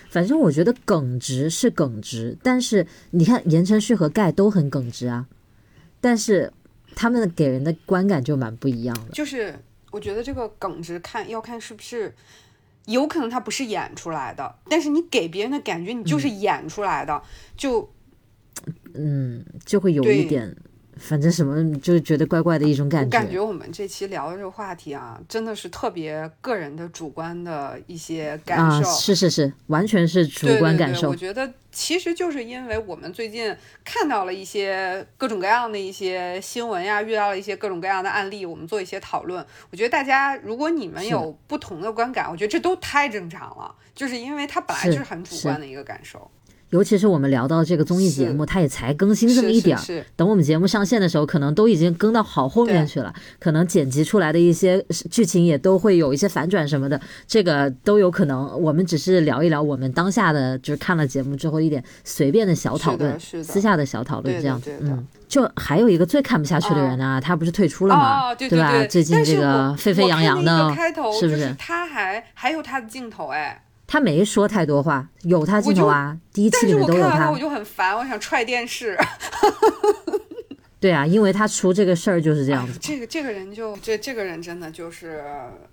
[0.09, 5.27] 反正我觉得耿直是耿直，但是你看言承旭和盖都很耿直啊，
[6.01, 6.51] 但是
[6.95, 9.11] 他们给人的观感就蛮不一样的。
[9.11, 9.59] 就是
[9.91, 12.13] 我觉得这个耿直看要看是不是
[12.85, 17.21] 有可能他不是演出来的，但是你给别人的感觉你就是演出来的，
[17.55, 17.89] 就
[18.93, 20.55] 嗯就会有一点。
[20.99, 23.11] 反正什么就是觉得怪怪的一种感觉。
[23.11, 28.89] 感觉我们这期聊的这个话题啊，真的是特别个人的主观的一些感受。
[28.89, 31.09] 是是是，完全是主观感受。
[31.09, 39.45] 我觉得其实就是因为我们最近看到了一些各种各样的一些新闻呀，遇到了一些各种各样的案例，我们做一些讨论。
[39.69, 46.31] 我觉得大家如果你们有不同的观感，我觉得这都太正常了，就是因为它本来就是很主观的一个感受。
[46.69, 50.05] 尤其是我们聊到这个综艺节目，它也才更新这么一点儿。
[50.15, 53.13] 等我们节目上线的时候，可能都已经更到好后面去了。
[53.39, 58.61] 可能剪辑出来的一些剧情也都会有一些反转什么的，这个都有可能。
[58.61, 64.61] 我们只是聊一聊我们当下的，就是看了节目之后一点随便的小讨论，私下的小讨论这样。
[64.81, 68.35] 嗯，就还有一个最看不下去的人啊，他不是退出了吗？
[68.35, 68.85] 对吧？
[68.87, 70.75] 最近这个沸沸扬扬的，
[71.17, 71.55] 是不是？
[71.57, 73.63] 他还还有他的镜头哎。
[73.87, 77.31] 他没说太多话，有他镜头啊，第一期里面都有他。
[77.31, 78.97] 我就很烦，我想踹电视。
[80.79, 82.77] 对啊，因为他出这个事儿就是这样子。
[82.79, 85.23] 这个这个人就这这个人真的就是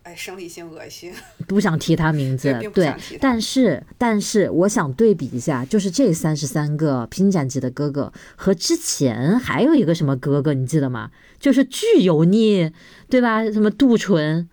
[0.03, 1.13] 哎，生理性恶心。
[1.47, 11.11] 不想提他名字，对，但是但是我想对比一下，就是这三十三个拼斩级的哥哥和之前还有一个什么哥哥，你记得吗？
[11.39, 12.73] 就是巨油腻，
[13.11, 13.45] 对吧？
[13.45, 14.49] 什么杜淳。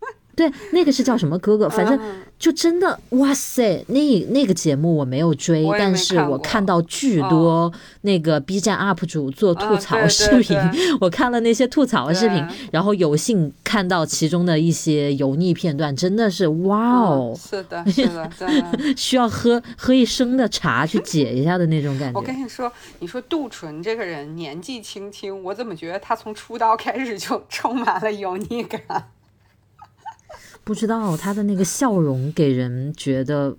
[0.34, 1.68] 对，那个是叫什么哥哥？
[1.68, 2.00] 反正
[2.42, 10.58] 就真的哇塞，那那个节目我没有追，但是我看到巨多那个 B 站 UP 主做吐槽视频，
[11.00, 17.32] 我看了那些吐槽视频，然后有幸看到其中的一些油腻片段，真的是哇哦！
[17.38, 18.50] 是的，是的，的
[18.98, 22.18] 需要喝喝一升的茶去解一下的那种感觉。
[22.18, 28.80] 我跟你说，你说杜淳这个人年纪轻轻，我怎么觉得他从出道开始就充满了油腻感？
[30.64, 33.56] 不知道他的那个笑容给人觉得，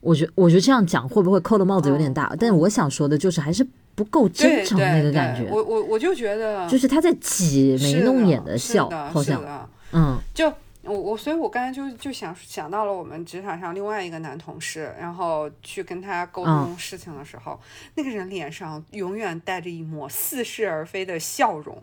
[0.00, 2.34] 我觉我觉得这样讲会不会扣的帽子有点大？
[2.38, 5.48] 但我想说的就是还是不够真诚那个感觉。
[5.50, 10.52] 我我我就觉得，就是他在挤眉弄眼的笑，好像，嗯，就。
[10.84, 17.56] 我我所以，我刚才就就想想到了我们职场上另外一个男同事，然后去跟他沟通事情的时候，
[17.94, 21.80] 那个人脸上永远带着一抹似是而非的笑容，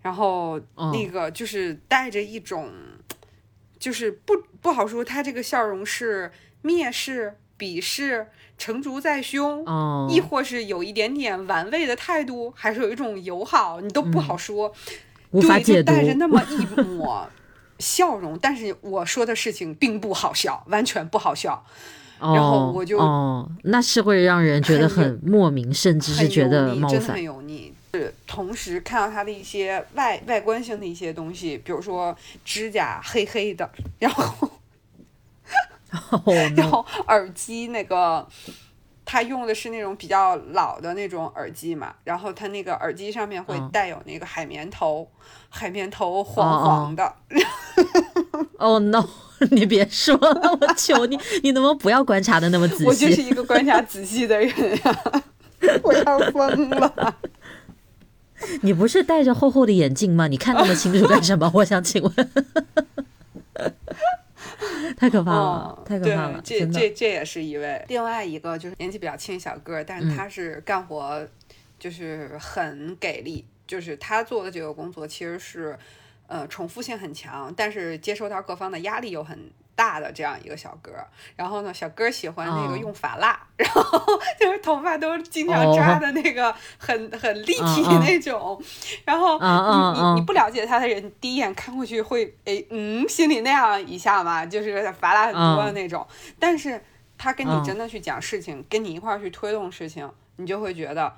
[0.00, 2.70] 然后那个就是带着一种，
[3.84, 9.62] 就是不不好说，他这个笑容是蔑视、鄙视、成竹在胸，
[10.08, 14.72] 亦或是有一点点玩味的态度，还是有一种友好，你都不好说，
[15.32, 17.28] 无法解读，带着那么一 抹。
[17.78, 21.62] 笑容，但是我说的事情并不好笑，完全不好笑。
[22.18, 27.43] 然后我就哦，那是会让人觉得很莫名，甚至是觉得冒犯，很油腻。
[28.34, 34.48] 是同时看到他的一些外外观性的一些东西，比如说指甲黑黑的，然后，
[36.56, 38.26] 然后耳机那个。
[39.06, 45.06] 他用的是那种比较老的那种耳机嘛，然后他那个耳机上面会带有那个海绵头，
[45.50, 47.14] 海绵头黄黄的。
[48.56, 49.06] 哦 no！
[49.52, 52.84] 你别说了，我求你，你能不能不要观察的那么仔细？
[52.86, 55.22] 我就是 一个观察仔细的人呀，
[55.82, 57.14] 我要疯了。
[58.62, 60.26] 你不是戴着厚厚的眼镜吗？
[60.28, 61.50] 你看那么清楚干什么？
[61.54, 62.12] 我想请问。
[64.96, 66.40] 太可怕了，太可怕了！
[66.44, 71.26] 这这这也是一位，另外一个就是年纪比较轻小个，但是他是干活
[71.78, 75.76] 就是很给力，就是他做的这个工作其实是
[76.26, 79.50] 呃重复性很强，但是接受到各方的压力又很。
[79.76, 80.92] 大的这样一个小哥，
[81.36, 83.82] 然后呢，小哥喜欢那个用发蜡，然后
[84.38, 88.62] 就是头发都经常扎的那个很很立体那种，
[89.04, 96.06] 然后你你你不了解他的人，第一眼看过去会哎嗯，心里那样一下嘛，就是发蜡很多的那种，
[96.38, 96.80] 但是
[97.18, 101.12] 他跟你真的去讲事情，跟你一块儿去推动事情，你就会觉得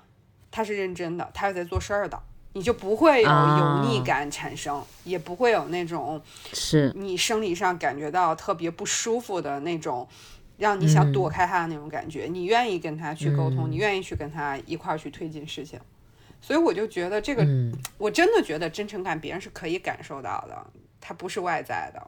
[0.50, 2.22] 他是认真的，他是在做事儿的。
[2.56, 6.18] 你就不会有油腻感产生，也不会有那种
[6.54, 10.08] 是你生理上感觉到特别不舒服的那种，
[10.56, 12.26] 让你想躲开他的那种感觉。
[12.32, 15.78] 你愿意跟他去沟通，你愿意去跟他一块儿去推进事情。
[16.40, 17.46] 所以我就觉得这个，
[17.98, 20.66] 我真的觉得真诚感别人是可以感受到的，
[20.98, 22.02] 它不是外在的。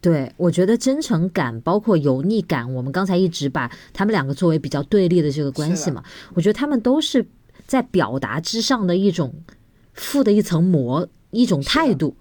[0.00, 7.26] 对，我觉得真诚感包括油腻感，我们刚才一直把他们两个作为比较对立的这个关系嘛，我觉得他们都是
[7.66, 9.34] 在表达之上的一种。
[9.94, 12.16] 附的一层膜，一种态度，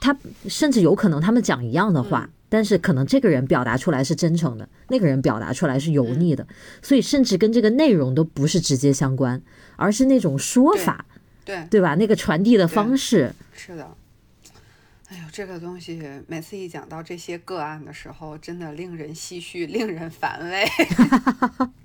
[0.00, 0.16] 他
[0.48, 6.46] 甚至有可能他们讲一样的话，但是可能这个人表达出来是真诚的，那个人表达出来是油腻的，
[6.82, 9.40] 所以甚至跟这个内容都不是直接相关，
[9.76, 11.04] 而是那种说法，
[11.44, 11.66] 对。
[11.70, 11.94] 对吧？
[11.94, 13.32] 那个传递的方式。
[13.52, 13.96] 是的。
[15.08, 20.64] 哎呦，这个东西每次一讲到这些个案的时候，真的令人唏嘘，令人反胃。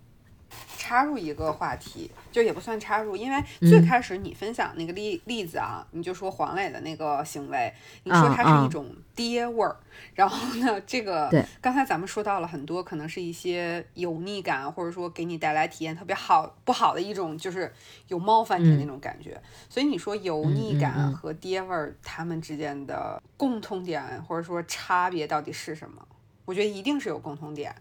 [0.89, 7.71] 插入一个话题，就也不算插入，因为最开始你分享那个例例子啊，你就说黄磊的那个行为，
[8.05, 9.75] 你说他是一种爹味儿，
[10.15, 11.29] 然后呢，这个
[11.61, 17.71] 刚才咱们说到了很多，可能是一些油腻感，或者说给你带来体验特别好不好的一种，就是
[18.07, 19.39] 有冒犯你的那种感觉。
[19.69, 26.03] 所以你说油腻感和爹味儿，他们之间的共通点或者说差别到底是什么？
[26.45, 27.75] 我觉得一定是有共同点。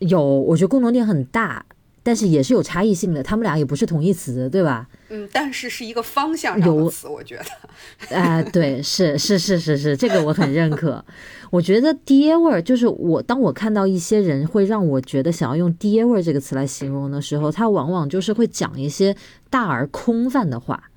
[0.00, 1.64] 有，我觉得共同点很大，
[2.02, 3.22] 但是也是有差异性的。
[3.22, 4.88] 他们俩也不是同义词，对吧？
[5.08, 8.14] 嗯，但是是一个方向上的词，我觉得。
[8.14, 11.04] 哎，对，是是是是是，这个我很认可。
[11.50, 19.16] 我觉得爹味儿，就是我当我看到一些人会让我觉得想要用爹味儿这个词来形容的时候，他往往就是会讲一些
[19.48, 20.89] 大而空泛的话。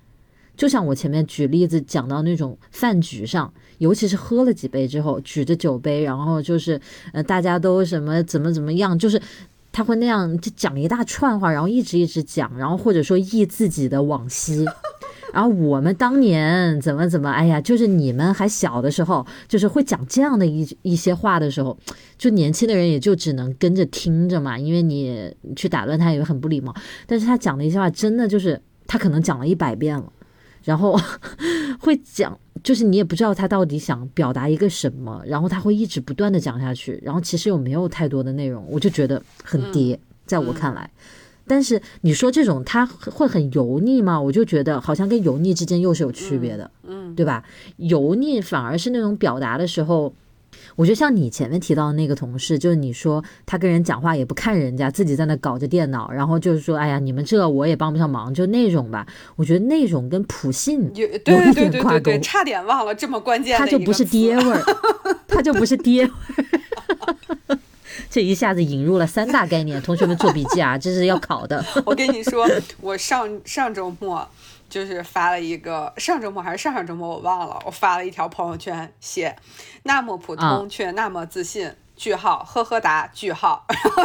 [0.55, 3.51] 就像我前面举例子讲到那种饭局上。
[3.79, 6.79] 尤其是喝了几杯之后，举着酒杯，然后就是
[7.11, 9.21] 呃，大家都什么怎么怎么样，就是
[9.73, 14.63] 他会那样就讲一大串话，然后一直一直讲，然后或者说忆自己的往昔，
[15.33, 21.77] 然后我们当年怎么怎么，哎呀，就是你们还小的时候，就是会讲这样的一一些话的时候，
[22.17, 26.73] 就年轻的人也就只能跟着听着嘛，因为你去打断他也很不礼貌。
[27.05, 30.09] 但是他讲的一些话，真的就是他可能讲了一百遍了。
[30.63, 30.99] 然后
[31.79, 40.89] 会讲，就是你也不知道他到底想表达一个什么，然后他会一直不断的讲下去，然后其实又没有太多的内容，我就觉得很跌，在我看来。
[41.45, 44.19] 但是你说这种他会很油腻吗？
[44.19, 47.43] 我就觉得好像跟油腻之间又是有区别的，嗯，对吧？
[47.75, 50.13] 油腻反而是那种表达的时候，
[50.75, 59.05] 我觉得像你前面提到的那个同事，就是你说他跟人讲话也不看人家，自己在那搞着电脑，然后就是说，哎呀，你们这我也帮不上忙，就那种吧。
[59.35, 64.63] 我觉得那种跟普信有一对对对对，点挂钩，差点忘了这么关键的他就不是爹味儿，
[65.27, 67.57] 他就不是爹味儿。
[68.09, 71.63] 这一下子引入了三大概念，同学们做笔记啊，这是要考的。
[71.85, 72.47] 我跟你说，
[72.79, 74.27] 我上上周末
[74.73, 79.35] 就是发了一个，上周末还是上上周末我忘了，我发了一条朋友圈，写
[79.83, 81.75] 那么普啊通却那么自信。
[81.95, 84.03] 句号，呵呵哒，句号， 然后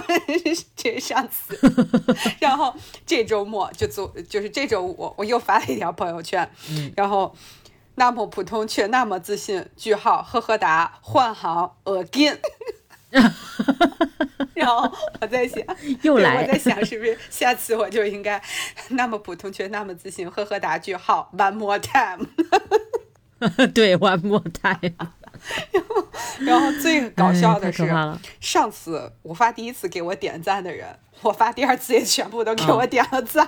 [0.77, 1.59] 这上次，
[2.39, 2.75] 然后
[3.07, 6.49] 这周末就做，就是这周五我又发了一条朋友圈，
[6.95, 7.35] 然后
[7.95, 12.37] 那么普通却那么自信，句号，呵呵哒，换行 again，
[14.55, 14.91] 然后
[15.21, 15.63] 我在想，
[16.03, 18.41] 又来我在想是不是下次我就应该
[18.91, 22.27] 那么普通却那么自信，呵呵答句号，one more time。
[23.73, 24.93] 对，one more time。
[26.41, 27.89] 然后最搞笑的哎是，
[28.41, 33.47] 上次我发第一次给我点赞的人，我发第二次也全部都给我点了赞。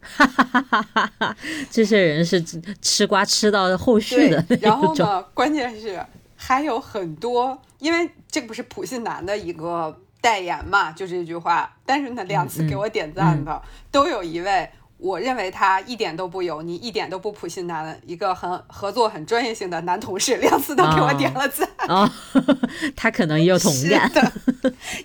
[0.00, 1.36] 哈哈哈哈哈
[1.70, 4.36] 这些人是吃吃瓜吃到后续。
[4.60, 6.04] 然后呢，关键是
[6.44, 11.72] 还有很多，因为这个不是普信男的一个代言嘛，就这句话。
[11.86, 13.62] 但是呢，两次给我点赞的、
[13.92, 14.68] 都有一位。
[14.98, 21.68] 我认为他一点都不油腻，一点都不普信男，一个很合作很专业性的男同事，两次都给我点了赞。
[21.88, 22.10] 哦，
[22.96, 24.32] 他可能也有同感。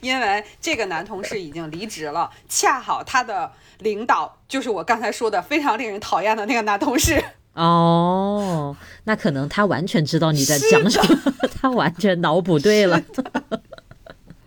[0.02, 7.24] 因为这个男同事已经离职了，恰好他的领导就是我刚才说的非常令人讨厌的那个男同事。
[7.58, 13.02] 哦，那可能他完全知道你在讲什么， 他完全脑补对了。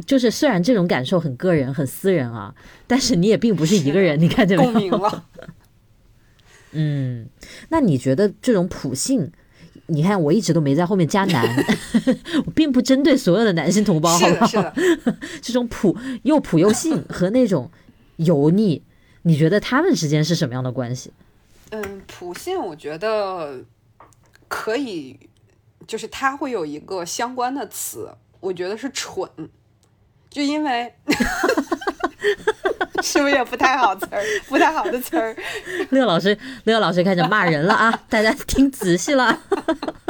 [0.06, 2.54] 就是虽然这种感受很个人、很私人啊，
[2.86, 4.72] 但是你也并不是一个人，你看见没有？
[4.72, 5.24] 共鸣了。
[6.72, 7.26] 嗯，
[7.68, 9.30] 那你觉得这种普信？
[9.86, 11.64] 你看，我一直都没在后面加男，
[12.46, 14.46] 我并不针对所有的男性同胞，好不好？
[14.46, 14.72] 是，
[15.42, 17.68] 这种普又普又性和那种
[18.16, 18.82] 油腻，
[19.22, 21.11] 你觉得他们之间是什么样的关系？
[21.70, 23.64] 嗯，普信我觉得
[24.48, 25.18] 可以，
[25.86, 28.10] 就是它会有一个相关的词，
[28.40, 29.28] 我觉得是蠢，
[30.28, 30.92] 就因为
[33.02, 35.34] 是不是也不太好词儿，不太好的词儿？
[35.90, 38.02] 乐老师，乐老师开始骂人了啊！
[38.08, 39.40] 大家听仔细了。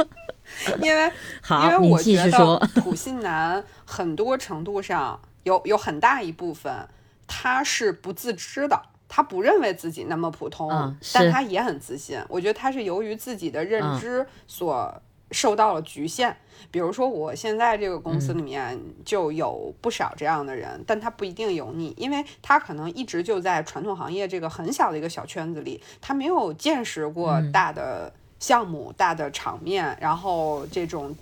[0.81, 2.57] 因为好因，为我觉得继续说。
[2.75, 6.87] 普信男很多程度上有有很大一部分
[7.25, 8.79] 他是不自知的，
[9.13, 12.17] 他不认为自己那么普通，嗯但他也很自信。
[12.29, 15.01] 我觉得他是由于自己的认嗯知所
[15.31, 16.33] 受到了局限。
[16.71, 31.13] 比如说，我现在这个公嗯司里面就有不少这样的人，但他不一定有你，因为他可能一直就在传统行业这个很小的一个小圈子里，他没有见识过嗯大的项目、大的场面，然后这种。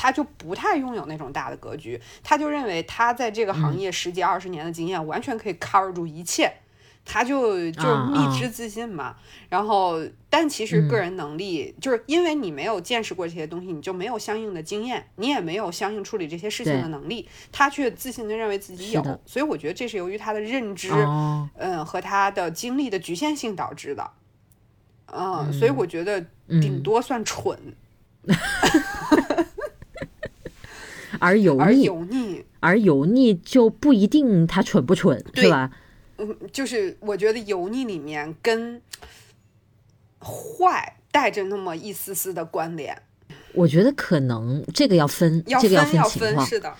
[0.00, 6.52] 他就不太拥有那种大的格局，他就认为他在这个行嗯业十几二十年的经验，完全可以 cover 住一切，
[7.10, 8.12] 他就就是啊。
[8.12, 9.16] 蜜汁自信嘛。
[9.48, 9.98] 然后，
[10.28, 11.00] 但其实个嗯。
[11.00, 24.10] 人能力，就是因为你没有见识过这些东西，你就没有相应的经验，你也没有相应处理这些事情的能力，他却自信的认为自己有，所以我觉得这是由于他的认知，哦，嗯，和他的经历的局限性导致的。
[25.06, 26.22] 嗯，嗯所以我觉得
[26.60, 27.58] 顶多算蠢，
[31.18, 35.70] 而油腻而，油腻，而油腻就不一定他蠢不蠢，对是吧？
[36.18, 38.80] 嗯，就是我觉得油腻里面跟
[40.20, 43.00] 坏带着那么一丝丝的关联，
[43.52, 46.46] 我觉得可能这个要分，要这个要分，情况。
[46.46, 46.74] 是的，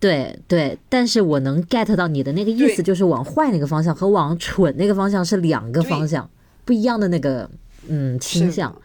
[0.00, 6.28] 对对，但是我能 get 到你的那个意思，就是往坏那个方向和往蠢那个方向是两个方向，
[6.64, 7.48] 不一样的那个
[7.88, 8.76] 嗯倾向。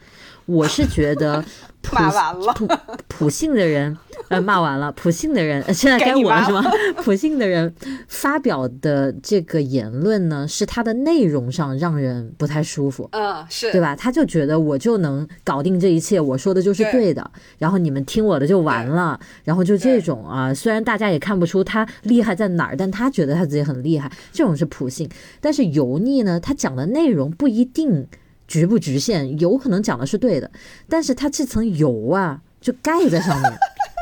[0.48, 1.44] 我是觉得
[1.84, 2.68] 普骂完了，普
[3.08, 3.96] 普信的人，
[4.30, 6.62] 呃，骂完了， 普信的人，呃 现在该我了是吗？
[7.04, 7.74] 普信的人
[8.10, 13.08] 发表的这个言论呢，是他的内容上让人不太舒服。
[13.14, 13.96] 嗯，是对吧？
[13.96, 25.10] 他就觉得我就能搞定这一切，我说的就是对对的，然后你们听我的就完了，然后就这种啊，虽然大家也看不出他厉害在哪儿，但他觉得他自己很厉害，这种是普信。
[25.40, 28.06] 但是油腻呢，他讲的内容不一定
[28.48, 30.50] 局不局限，有可能讲的是对的，
[30.88, 33.54] 但是它这层油啊，就盖在上面，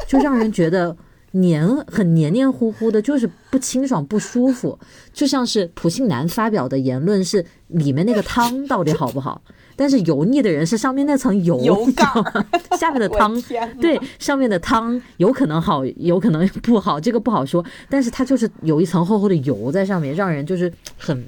[0.07, 0.95] 就让人觉得。
[1.37, 4.79] 黏很黏黏糊糊的，就是不清爽不舒服，
[5.11, 9.41] 就像是普信男发表的言论是里面那个汤到底好不好，
[9.75, 12.45] 但是油腻的人是上面那层油，油盖你知道吗
[12.79, 13.41] 下面的汤
[13.81, 21.21] 对上面的汤有可能好，有可能不好，这个不好说，但是它就是有一层厚厚的油在上面，让人就是很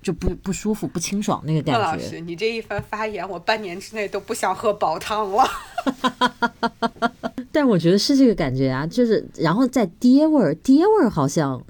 [0.00, 2.04] 就不不舒服、不清爽那个感觉。
[2.04, 5.44] 师，你这一番发言，我半年之内都不想喝煲汤了。
[7.50, 11.64] 但我觉得是这个感觉啊，就是然后在爹味儿，爹味儿好像，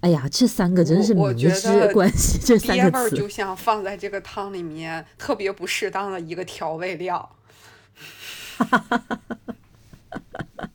[0.00, 7.30] 哎呀，这三个真是明知关系，这三个词就像放在这个汤里面特别不适当的一个调味料。
[8.56, 9.20] 哈哈哈哈
[10.56, 10.68] 哈！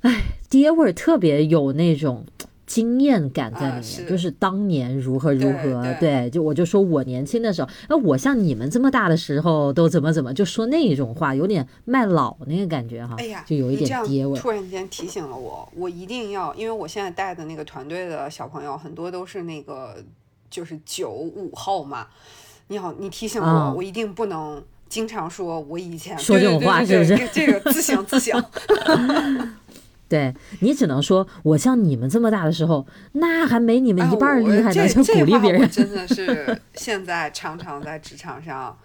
[0.00, 2.26] 哎，爹味儿特别有那种。
[2.66, 14.38] 经验感在里面，就是当年如何如何，对，就我就说我年轻的时候，那我像你们这么大的时候都怎么怎么，就说那一种话，有点卖老那个感觉哈，哎呀，就有一点爹味。
[14.38, 19.96] 突然间提醒了我，我一定要，因为我现在带的那个团队的小朋友很多都是那个
[20.48, 22.06] 就是九五后嘛，
[22.68, 27.18] 你好，你提醒我，我一定不能经常说我以前说这种话，是不是？
[27.32, 28.42] 这个自省自省。
[30.12, 35.70] 对你只能说，我像你们这么大的时候，那还没你们一半厉害呢，就鼓励别人。
[35.70, 38.78] 真的是现在常常在职场上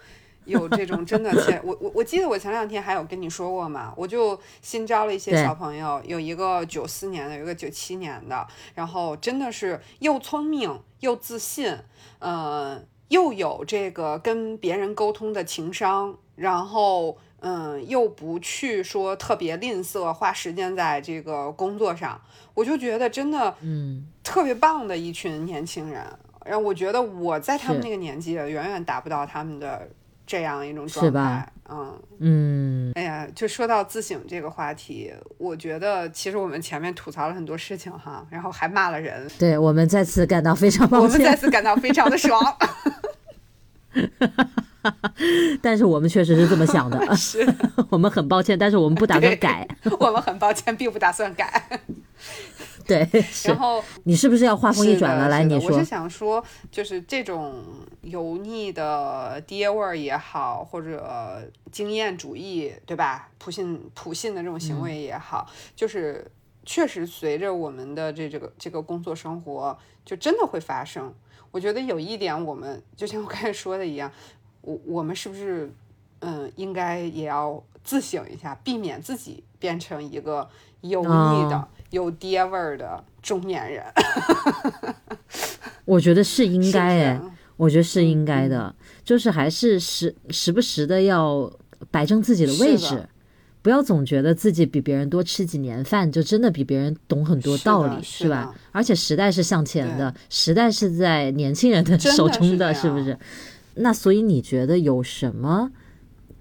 [0.46, 11.76] 有这种真的，前 我我我记得我前两天还有跟你说过嘛， 我就新招了一些小朋友，有一个九四年的，有一个九七年的，然后真的是又聪明又自信，
[12.20, 17.18] 嗯，又有这个跟别人沟通的情商，然后。
[17.40, 22.20] 嗯，又不去说特别吝啬花时间在这个工作上，
[22.54, 26.04] 我就觉得真的，嗯，特别棒的一群年轻人。
[26.46, 29.88] 然后我觉得我在他们那个年纪远远达不到他们的
[30.26, 31.52] 这样一种状态。
[31.70, 39.30] 嗯嗯，哎呀，就说到自省这个话题，我觉得其实我们前面吐槽了很多事情哈，然后还骂了人。
[39.38, 42.42] 对我们再次感到非常抱歉，我们再次感到非常的爽。
[45.62, 47.46] 但是我们确实是这么想的， 是
[47.90, 49.68] 我们很抱歉，但是我们不打算改。
[50.00, 51.82] 我们很抱歉，并不打算改。
[52.86, 53.06] 对，
[53.44, 55.28] 然后你是不是要话锋一转了？
[55.28, 55.72] 来，你说。
[55.72, 57.62] 我是想说，就是这种
[58.02, 63.30] 油腻的爹味儿也好，或者经验主义，对吧？
[63.38, 66.26] 普信普信的这种行为也好，就是
[66.66, 71.14] 确实随着我们的这这个这个工作生活，就真的会发生。
[71.52, 74.10] 我觉得有一点，我们就像我刚才说的一样。
[74.68, 75.72] 我我们是不是，
[76.20, 80.46] 嗯，应该也要自省一下，避免自己变成一个
[80.82, 83.82] 油腻的、有爹味儿的中年人？
[85.86, 87.22] 我觉得是应该哎，
[87.56, 91.50] 我觉得是应该的，就是还是时时不时的要
[91.90, 93.08] 摆正自己的位置，
[93.62, 98.54] 不要总觉得自己比别人多吃几年饭，就真的比别人懂很多道理，是吧？
[98.74, 103.18] 而且时代是向前的，时代是在年轻人的手中的，是不是？
[103.78, 105.72] 那所以你觉得有什么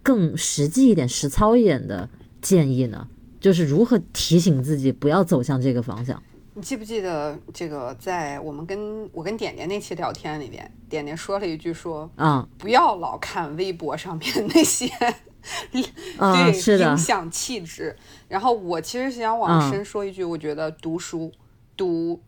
[0.02, 2.08] 更实际一点、实操一点的
[2.40, 3.08] 建议呢？
[3.38, 6.20] 就是如何提醒自己不要走向这个方向？
[6.54, 14.88] 你记不记得这个，在我们跟我跟点点那期聊天里面，点点说了一句说：“啊，不要老看微博上面那些，
[15.70, 17.94] 对，影响气质。”
[18.26, 21.30] 然后我其实想往深说一句，我觉得读书，
[21.76, 22.20] 读，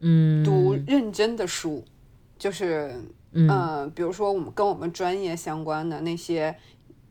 [0.00, 1.84] 嗯，读认真的书，
[2.36, 2.92] 就是。
[3.32, 6.54] 嗯，比如说我们跟我们专业相关的那些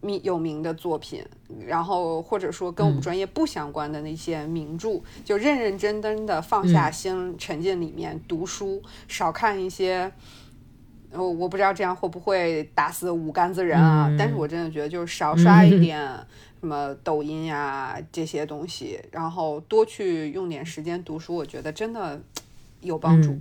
[0.02, 1.24] 名有名的作品，
[1.66, 10.12] 然后或者说跟我们专业不相关的那些名著，就认认真真的放下心，沉浸里面读书，少看一些。
[11.10, 14.14] 我我不知道这样会不会打死五竿子人啊？
[14.20, 16.06] 但是我真的觉得就是少刷一点
[16.60, 22.22] 什么抖音呀这些东西，然后多去用点时间读书，我觉得真的
[22.82, 23.40] 有帮助。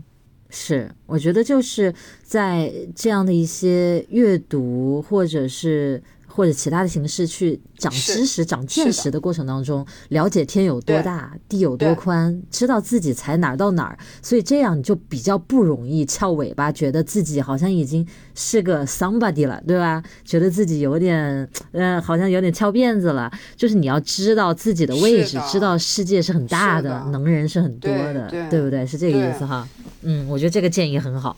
[0.50, 6.02] 是，我觉得就是在这样的一些阅读，或者是。
[6.36, 20.02] 或者其他的形式去长知识、长见识的过程当中，了解天有多大，地有多宽，知道自己才哪儿到哪儿，所以这样你就比较不容易翘尾巴，觉得自己好像已经是个 somebody 了，对吧？
[20.26, 23.32] 觉得自己有点，嗯，好像有点翘辫子了。
[23.56, 28.84] 就是你要知道自己的位置，知道世界是很大的，能人是很多的，对不对？
[28.84, 29.66] 是这个意思哈。
[30.02, 31.34] 嗯，我觉得这个建议很好。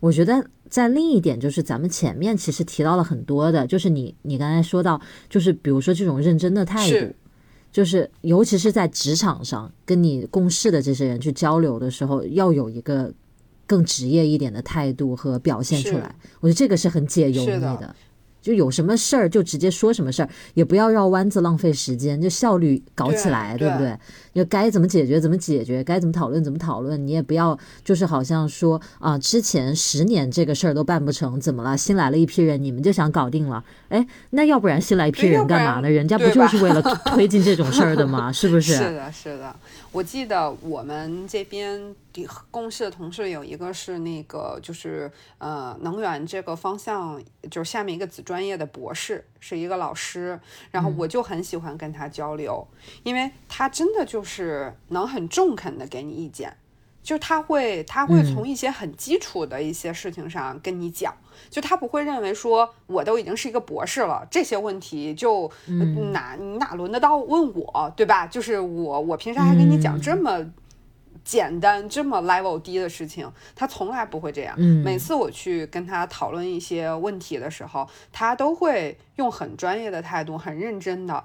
[0.00, 0.42] 我觉得。
[0.70, 7.14] 在另一点就是，咱们前面其实提到了很多的，就是你你刚才说到，就是比如说这种认真的态度，
[7.72, 13.12] 就是尤其是在职场上跟你共事的这些人去交流的时候，要有一个
[13.66, 16.14] 更职业一点的态度和表现出来。
[16.40, 17.94] 我觉得这个是很解油腻的。
[18.40, 23.96] 就有什么事儿就直接说什么事儿，也不要绕弯子浪费时间，就效率搞起来，对不对？
[24.34, 27.04] 就该怎么解决怎么解决，该怎么讨论怎么讨论。
[27.06, 31.76] 你也不要就是好像说啊，之前十年这个事儿都办不成，怎么了？
[31.76, 33.64] 新来了一批人，你们就想搞定了？
[33.88, 35.90] 哎，那要不然新来一批人干嘛呢？
[35.90, 38.30] 人家不就是为了推进这种事儿的吗？
[38.32, 38.74] 是不是？
[38.74, 39.56] 是的，是的。
[39.90, 41.94] 我记得我们这边
[42.50, 47.20] 公司的同事有一个是那个就是呃能源这个方向，
[47.50, 50.38] 就是下面一个子专业的博士，是一个老师，
[50.70, 52.66] 然后我就很喜欢跟他交流，
[53.02, 56.56] 因为他真的就是能很中肯的给你意见。
[57.08, 61.16] 就他会，他会从一些很基础的一些事情上跟你讲，
[61.48, 65.50] 就他不会认为说我都已经是一个博士了，这些问题就
[66.12, 68.26] 哪你哪轮得到问我，对吧？
[68.26, 70.52] 就是我我平时还跟你讲这么
[71.24, 74.60] 简单、这么 level 低的事情，他从来不会这样。
[74.60, 81.24] 每次我去跟他讨论一些问题的时候，他都会用很专业的态度、很认真的，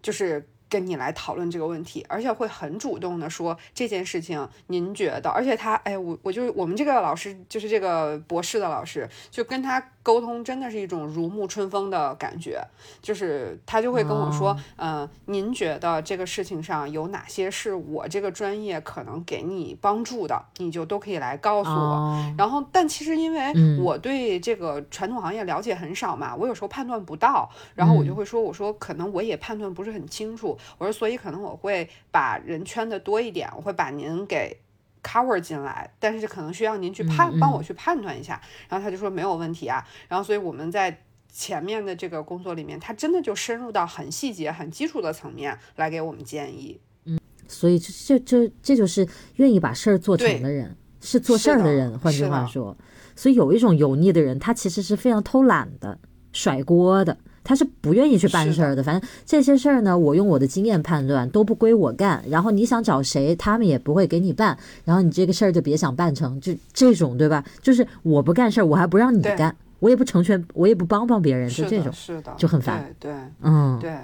[0.00, 0.48] 就是。
[0.68, 5.30] 跟你来讨论这个问题，而且会很主动的说这件事情，您觉得？
[5.30, 12.60] 而且他，哎，我我就我们这个老师就是这个博士的老师，就跟他沟通真的是一种如沐春风的感觉，
[13.00, 22.34] 就是他就会跟我说，嗯，您觉得这个事情上有哪些是我这个专业可能给你帮助的，你就都可以来告诉我。
[22.36, 30.57] 然后，但其实因为我对这个传统行业了解很少嘛，我有时候判断不到，然后我就会说，我说可能我也判断不是很清楚。
[30.78, 34.56] 我说，所以可能我会把人圈的多一点，我会把您给
[35.02, 38.40] cover 进来，但是可能需要您去判，帮我去判断一下。
[38.68, 39.86] 然后他就说没有问题啊。
[40.08, 46.80] 然后所以我们在前面的这个工作里面，他真的就深入到很细节、很基础的层面来给我们建议。
[47.04, 49.06] 嗯，所以这这这这就是
[49.36, 51.98] 愿意把事儿做成的人，是做事儿的人。
[51.98, 52.76] 换句话说，
[53.14, 55.98] 所以有一种油腻的人，他其实是非常偷懒的、
[56.32, 57.16] 甩锅的。
[57.48, 62.22] 他是不愿意去办事儿的，反正这些事儿呢，我用我的经验判断都不归我干。
[62.28, 64.54] 然后你想找谁，他们也不会给你办。
[64.84, 67.42] 然后你这个事儿就别想办成，就这种对吧？
[67.62, 72.94] 就是我不干事儿，我还不让你干，我也不成全，我也不帮帮别人，就这种，是的，就很烦。
[73.00, 73.96] 对，嗯，对。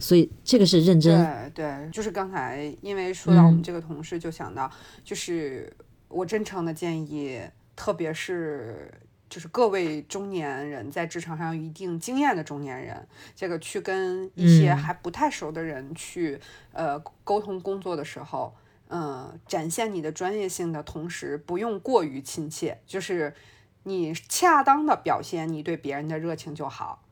[0.00, 1.24] 所以这个是认真。
[1.54, 4.68] 对对，就是刚才因为说到我们这个同事，就想到
[5.04, 5.72] 就是
[6.08, 7.40] 我真诚的建议，
[7.76, 8.90] 特别是。
[9.32, 16.38] 就是各位中年人在职场上有一定经验的中年人，这个去跟一些还不太熟的人去
[16.74, 18.54] 呃沟通工作的时候，
[18.88, 23.34] 嗯，展现你的专业性的同时，不用过于亲切，就是
[23.84, 27.02] 你恰当的表现你对别人的热情就好。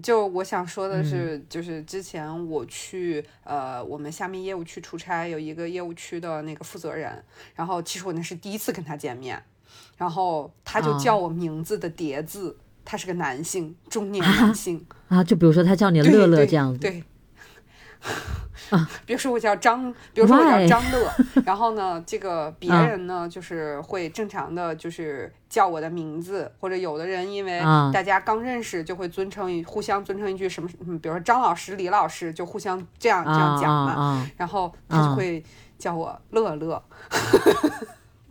[0.00, 7.24] 就我想说的是，就是之前我去呃我们下面业务区出差，有一个业务区的那个负责人，
[7.56, 9.42] 然后其实我那是第一次跟他见面。
[9.96, 15.22] 然后他就叫我名字的叠字，他是个男性， 中年男性啊。
[15.24, 17.02] 就比如说他叫你乐乐这样子，对。
[18.70, 21.10] 啊， 比如说我叫张，比如说我叫张乐，
[21.44, 27.60] 然后呢，这个别人呢就是会正常的就是叫我的名字，或者有的人因为
[27.92, 30.68] 大家刚认识就会尊称一互相尊称一句什么，
[30.98, 34.30] 比如说张老师、李老师，就互相这样这样讲嘛。
[34.36, 35.42] 然后他就会
[35.78, 36.82] 叫我乐乐。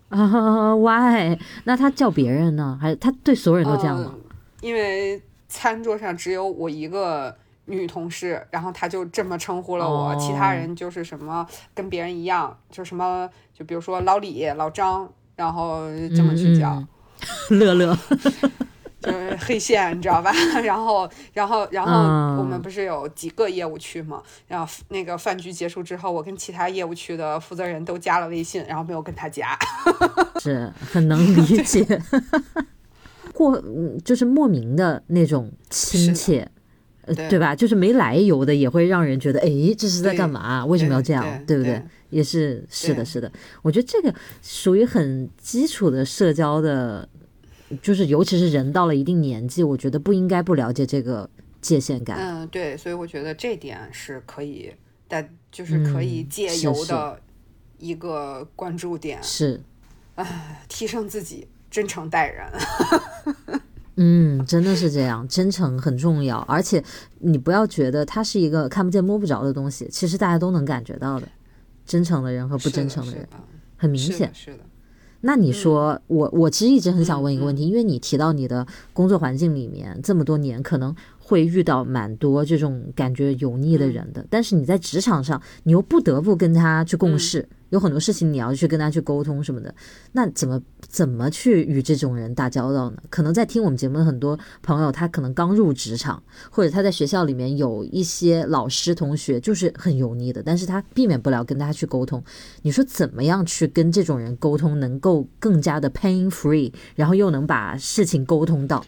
[0.09, 1.37] 啊， Why？
[1.63, 2.77] 那他叫别人呢？
[2.81, 4.13] 还他对所有人都这样吗？
[4.61, 7.35] 因为餐桌上只有我一个
[7.65, 16.83] 女同事，然后他就这么称呼了我，其他人就是什么跟别人一样，就什么，就比如说老李、老张，然后这么去叫，
[17.49, 17.97] 乐乐。
[19.05, 20.31] 就是黑线，你知道吧？
[20.63, 21.91] 然后，然后，然后
[22.39, 24.21] 我们不是有几个业务区嘛？
[24.47, 29.57] 然后那个饭局结束之后，我跟其他业务区的负责人都加了微信，然后没有跟他加，
[30.41, 31.85] 是很能理解。
[33.31, 33.61] 过，
[34.03, 36.49] 就是莫名的那种亲切，
[37.29, 37.53] 对吧？
[37.53, 40.65] 就是没来由的，也会让人觉得，哎，这是在干嘛？
[40.65, 41.23] 为什么要这样？
[41.45, 41.83] 对不对？
[42.09, 43.29] 也是，是的，是的。
[43.61, 47.07] 我觉得这个属于很基础的社交的。
[47.81, 51.29] 就是，尤其是人到了一定年纪，我觉得不应该不了解这个
[51.61, 52.17] 界限感。
[52.19, 54.71] 嗯，对，所以我觉得这点是可以，
[55.07, 57.19] 但就是可以借由的
[57.79, 59.59] 一个关注点是，
[60.15, 62.45] 哎，提升自己，真诚待人。
[63.97, 66.83] 嗯，真的是这样，真诚很重要，而且
[67.19, 71.27] 你不要觉得它是一个看不见摸不着的东西，其实大家都能感觉到的，
[71.85, 73.27] 真诚的人和不真诚的人，
[73.77, 74.29] 很明显。
[74.33, 74.64] 是的。
[75.27, 80.95] 那你说我我其实一直很想问一个问题，因为你提到你的工作环境里面这么多年，可能
[81.27, 87.49] 会遇到蛮多这种感觉油腻的人的，但是你在职场上，你又不得不跟他去共事。
[87.71, 89.73] 有很多事情你要去跟他去沟通什么的，
[90.11, 92.97] 那怎么怎么去与这种人打交道呢？
[93.09, 96.21] 可能在听我们节目的很多朋友，他可能刚入职场，
[96.51, 102.23] 或者他在学校里面有一些老师同学就是很油腻的，但是他避免不了跟他去沟通。
[102.61, 108.85] 你说怎么样去跟这种人沟通，能够更加的 pain free，然后又能把事情沟通到？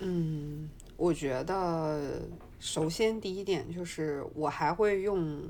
[0.00, 0.57] 嗯，
[0.98, 2.20] 我觉得
[2.60, 5.40] 首先第一点就是我还会用。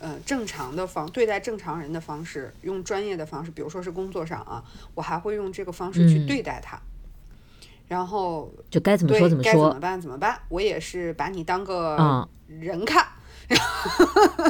[0.00, 6.78] 呃正常的方对待正常人的方式，用专业的方式，比如说是工作上啊，我还会用这个方式去对待他。
[7.88, 10.38] 然后就该怎么对说怎么说该怎么，办怎么办？
[10.50, 12.28] 我也是把你当个嗯
[12.60, 13.06] 人看，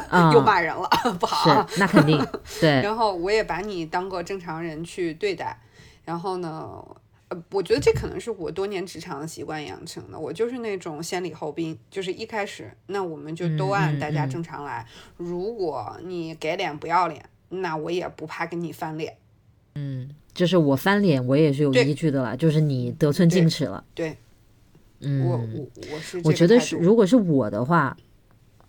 [0.08, 0.88] 啊、 又骂人了，
[1.20, 1.68] 不好啊。
[1.78, 2.18] 那肯定
[2.60, 5.60] 对，然后我也把你当个正常人去对待。
[6.04, 6.84] 然后呢，
[7.34, 10.18] 呃，我觉得这可能是我多年职场的习惯养成的。
[10.18, 14.86] 我就是那种先礼后兵，就是一开始那我们就都按大家嗯正常来。
[15.16, 19.16] 如果你给脸不要脸，那我也不怕跟你翻脸。
[19.76, 23.84] 嗯就是我翻脸我也是有依据的啦，就是你得寸进尺了。
[23.94, 24.16] 对
[25.00, 27.96] 嗯，我我我是我觉得是，如果是我的话，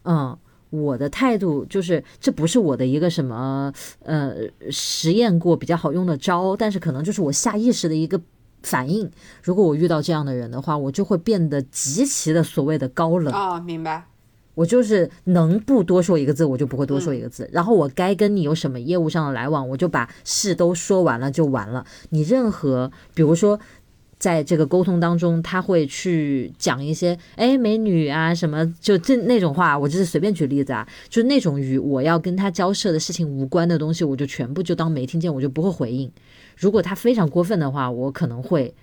[0.03, 0.37] 嗯，
[0.69, 3.71] 我的态度就是，这不是我的一个什么
[4.03, 4.35] 呃
[4.69, 8.19] 实验过比较好用的招，但是可能就是我下意识的一个
[8.65, 9.09] 反应。
[9.41, 13.33] 如果我遇到这样的人的话，我就会变得极其的所谓的高冷。
[13.33, 14.03] 啊，明白。
[14.55, 17.49] 我就是能不多说一个字，我就不会多说一嗯个字。
[17.53, 21.85] 然后我该跟你有什么业务上的来往，我就把事都说完了就完了。
[22.09, 23.59] 你任何，比如说。
[24.17, 36.09] 在这个沟通当中，他会去讲一些“哎，美女啊”什么，就这那种话，我就是随便举例子啊，就是那种与我要跟他交涉的事情无关的东西，我就全部就当没听见，我就不会回应。
[36.55, 38.73] 如果他非常过分的话，我可能会，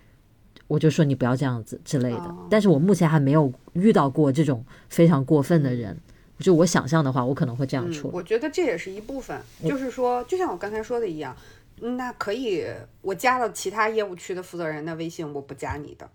[0.69, 2.17] 我就说你不要这样子之类的。
[2.19, 5.99] 哦但是我目前还没有遇到过这种非常过分的人。
[6.39, 8.15] 就我想象的话，我可能会这样嗯处，理。
[8.15, 11.37] 我觉得这也是一部分，就是说，就像我刚才说的一样，
[11.81, 12.65] 嗯那可以，
[13.01, 16.11] 我加了其他业务区的负责人的微信，我不加你的，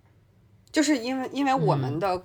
[0.69, 2.21] 就是因为因为我们的、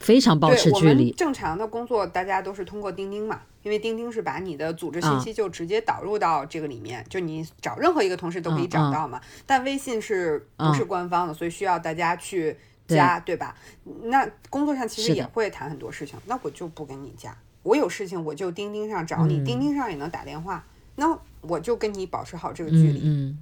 [0.00, 1.10] 非常保持距离。
[1.12, 9.20] 正常的工作，大家都是通过钉钉嘛，因为钉钉是把你的组织信啊息就直接导入到这个里面，就你找任何一个同事都可以嗯找到嘛。
[9.44, 12.56] 但微信是不是官方的，所以需要大家去
[12.86, 13.56] 加，对吧？
[14.04, 17.36] 那工作上其实也会谈很多事情，那我就不跟你加。
[17.64, 20.64] 我有事情我就钉钉上找你，嗯钉钉上也能打电话，
[20.94, 23.00] 那我就跟你保持好这个距离。
[23.02, 23.36] 嗯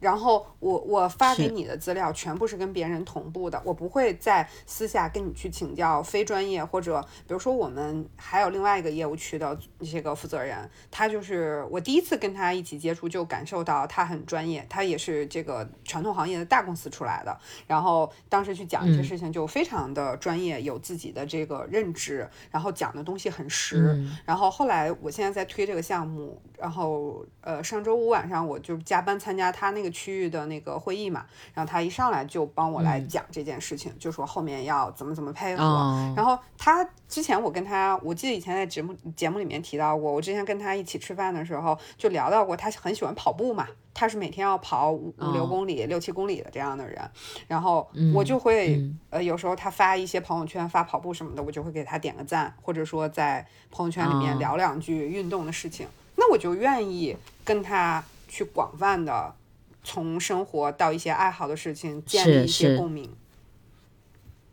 [0.00, 19.10] 然后我我发给你的资料全部是跟别人同步的，我不会在私下跟你去请教非专业或者，比如说我们还有另外一个业务区的这个负责人，他就是我第一次跟他一起接触就感受到他很专业，他也是这个传统行业的大公司出来的，然后当时去讲一些嗯。
[19.10, 24.16] 事情就非常的专业，有自己的这个认知，然后讲的东西很实，嗯。
[24.24, 35.62] 然后后来我现在在推这个项目，然后呃上周五晚上我就加班参加他那个区域的那个会议嘛，然后他一上来就帮我来讲这件事情，就说后面要怎么怎么配合。
[35.62, 45.46] 哦，然后他之前我跟他，我记得以前在节目节目里面提到过，我之前跟他一起吃饭的时候就聊到过，他很喜欢跑步嘛，他是每天要跑五五六哦。
[45.46, 47.10] 公里、六七公里的这样的人，
[47.48, 48.98] 然后我就会、嗯。
[49.10, 54.38] 呃有时候他发一些朋友圈发跑步什么的，我就会给他点个赞，或者说在朋友圈里面哦。
[54.38, 55.86] 聊两句运动的事情，
[56.20, 59.34] 那我就愿意跟他去广泛的
[59.82, 63.10] 从生活到一些爱好的事情建立一些共鸣。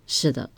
[0.07, 0.49] 是的。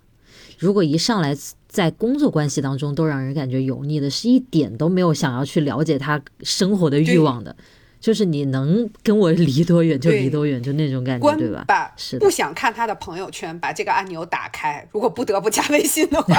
[0.60, 1.36] 如果一上来
[1.68, 7.56] 在工作关系当中都让人感觉油腻的，是一点都没有想要去了解他生活的欲望的，
[8.00, 11.66] 就是你能跟我离多远就离多远，就那种感觉，对吧？
[11.68, 14.88] 把是不想看他的朋友圈，把这个按钮打开。
[14.94, 16.36] 如果不得不加微信的话，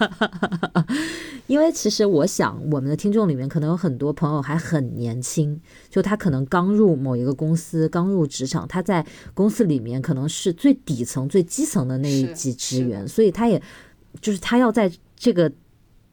[1.46, 5.58] 因为其实我想，我们的听众里面可能有很多朋友还很年轻，
[5.88, 13.60] 就他可能刚入某一个公司，刚入职场，他在公司里面可能是最底层、最基层的那一级职员，所以他也
[14.20, 15.50] 就是他要在这个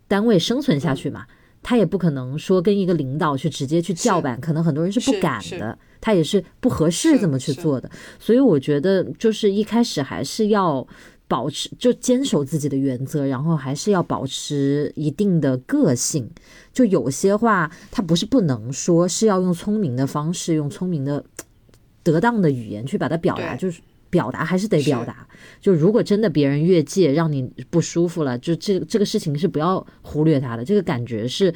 [0.07, 1.25] 单位生存下去嘛。
[1.69, 7.91] 他也不可能说跟一个领导去直接去叫板，可能很多人是不敢的，他也是不合适这么去做的。
[8.17, 10.87] 所以我觉得，就是一开始还是要
[11.27, 16.29] 保持，就坚守自己的原则，然后还是要保持一定的个性。
[16.71, 21.21] 就有些话，他不是不能说，是要用聪明的方式，用聪明的、
[22.01, 23.81] 得当的语言去把它表达，就是。
[24.09, 25.27] 表达还是得表达，
[25.59, 31.53] 就如果真的别人越界让你不舒服了，就这这个事情是不要忽略它的，这个感觉是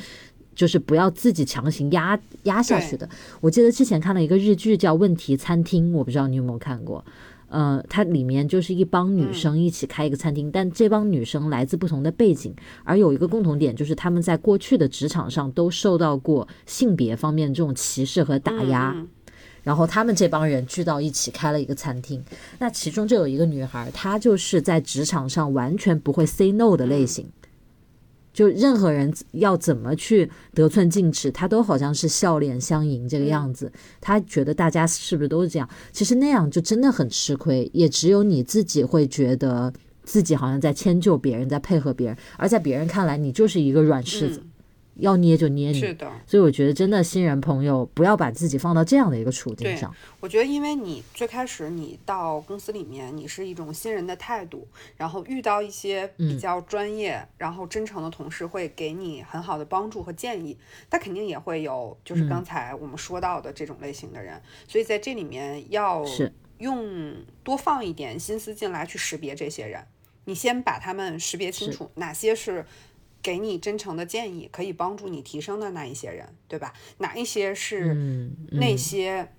[0.53, 3.07] 就是不要自己强行压压下去的。
[3.39, 7.03] 我记得之前看了一个日剧叫《问题餐厅》，我不知道你有没有看过。
[7.47, 18.93] 呃，它里面就是一帮女生一起开一个餐厅，但这帮女生来自不同的背景，而有一个共同点就是她们在过去的职场上都受到过性别方面这种歧视和打压。
[18.95, 19.07] 嗯
[19.63, 22.23] 然后他们这帮人聚到一起开了一个餐厅，
[22.59, 27.29] 那其中就有一个女孩，她就是在职场上完全不会 say no 的类型，
[28.33, 33.71] 就任何人要怎么去得寸进尺，她都好像是笑脸相迎这个样子。
[33.99, 35.69] 她觉得大家是不是都是这样？
[35.91, 39.71] 其实那样就真的很吃亏，也只有你自己会觉得
[40.03, 44.41] 自己好像在迁就别人，在配合别人，而在别人看来，你就是一个软柿子。
[45.01, 45.79] 要捏就捏你。
[45.79, 49.93] 是的，所以我觉得真的新人朋友不要把自己放到这样的一个处境上。
[50.19, 60.57] 我觉得，因为你最开始你到公司里面，你是一种新人的态度，然后遇到一些比较专业、然后真诚的同事，会给你很好的帮助和建议。
[60.89, 64.41] 他肯定也会有，就是刚才我们说到的这种类型的人。
[64.67, 66.05] 所以在这里面要
[66.59, 69.83] 用多放一点心思进来去识别这些人。
[70.25, 72.63] 你先把他们识别清楚，哪些是
[73.21, 76.73] 给你真诚的建议，可以帮助你提升的那一些人，对吧？
[76.97, 77.93] 哪一些是
[78.51, 79.31] 那些？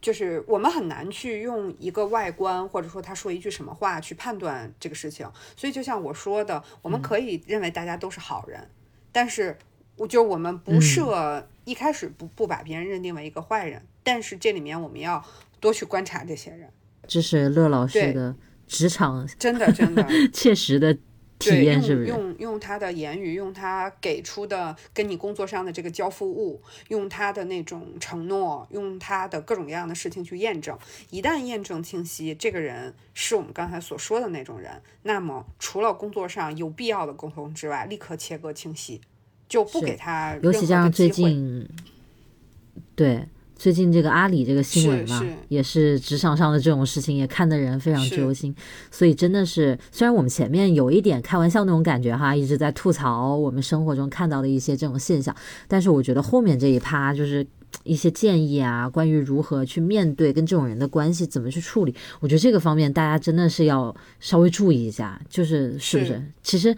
[0.00, 5.30] 就是我们很难去用一个外观，或者说他说一句什么话去判断这个事情。
[5.54, 8.70] 所以就像我说的，我们可以认为大家都是好人，
[9.12, 9.58] 但是
[9.96, 13.82] 我就我们不设一开始不不把别人认定为一个坏人。
[14.02, 15.22] 但是这里面我们要
[15.60, 16.72] 多去观察这些人。
[17.06, 18.34] 这是乐老师的
[18.66, 20.02] 职场真的真的
[20.32, 20.96] 切实的。
[21.40, 30.78] 对，用用用他的言语，用他给出的跟你工作上的这个交付物，用他的那种承诺，用他的各种各样的事情去验证。
[31.08, 39.00] 一旦验证清晰，这个人是我们刚才所说的那种人，那么除了工作上有必要的沟通之外，立刻切割清晰，
[39.48, 41.66] 就不给他尤其加上最近，
[42.94, 43.26] 对。
[43.60, 48.56] 最近这个阿里这个新闻嘛，也是职场上的这种事情，也看得人非常揪心。
[48.90, 55.36] 所以真的是，虽然我们前面有一点开玩笑那种感觉哈，一直在吐槽我们生活中看到的一些这种现象，
[55.68, 57.46] 但是我觉得后面这一趴就是
[57.84, 66.22] 一些建议啊，关于如何去面对跟这种人的关系，怎么去处理，我觉得这个方面大家真的是要稍微注意一下，就是是不是？
[66.42, 66.74] 其实。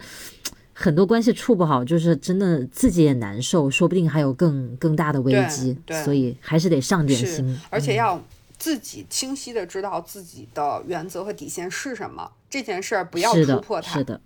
[0.83, 8.21] 很多关系处不好，就是真的自己也难受，说不定还有更更大的危机，所以还是得上点心，而且要
[8.57, 13.97] 自己清晰的知道自己的原则和底线是什么，这件事儿不要突破它。
[13.97, 14.19] 是的。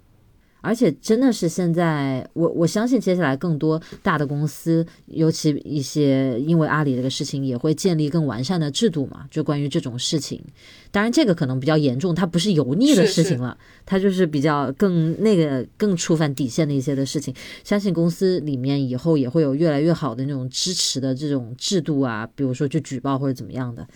[0.68, 9.26] 而且真的是现在，我我相信接下来更多大的公司，尤其一些因为阿里这个事情，也会建立更完善的制度嘛。
[9.32, 10.44] 就关于这种事情，
[10.92, 17.34] 当然这个可能比较严重，它不是油腻的事情了，它就是比较更那个更触犯底线的一些的事情。
[17.64, 23.88] 相信公司里面以后也会有越来越好的那种支持的这种制度啊，比如说去举报或者怎么样的，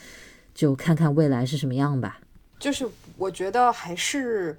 [0.56, 2.22] 就看看未来是什么样吧。
[2.58, 4.58] 就是我觉得还是。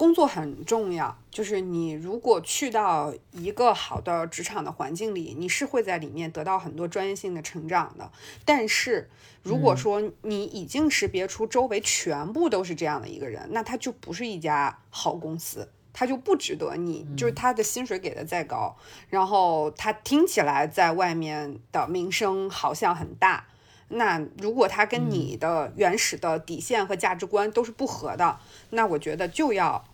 [0.00, 8.10] 工作很重要，就是你如果去到一个好的职场的环境里，你是会在里面得到很多专业性的成长的。
[8.46, 9.10] 但是
[9.42, 17.06] 如果说你已经识别出周围全部都是这样的一个人，那他就不是一家好公司，他就不值得你。
[17.14, 18.74] 就是他的薪水给的再高，
[19.10, 23.44] 然后他听起来在外面的名声好像很大。
[23.92, 28.38] 那如果他跟你的原始的底线和价值观都是不合的，
[28.70, 29.84] 那我觉得就要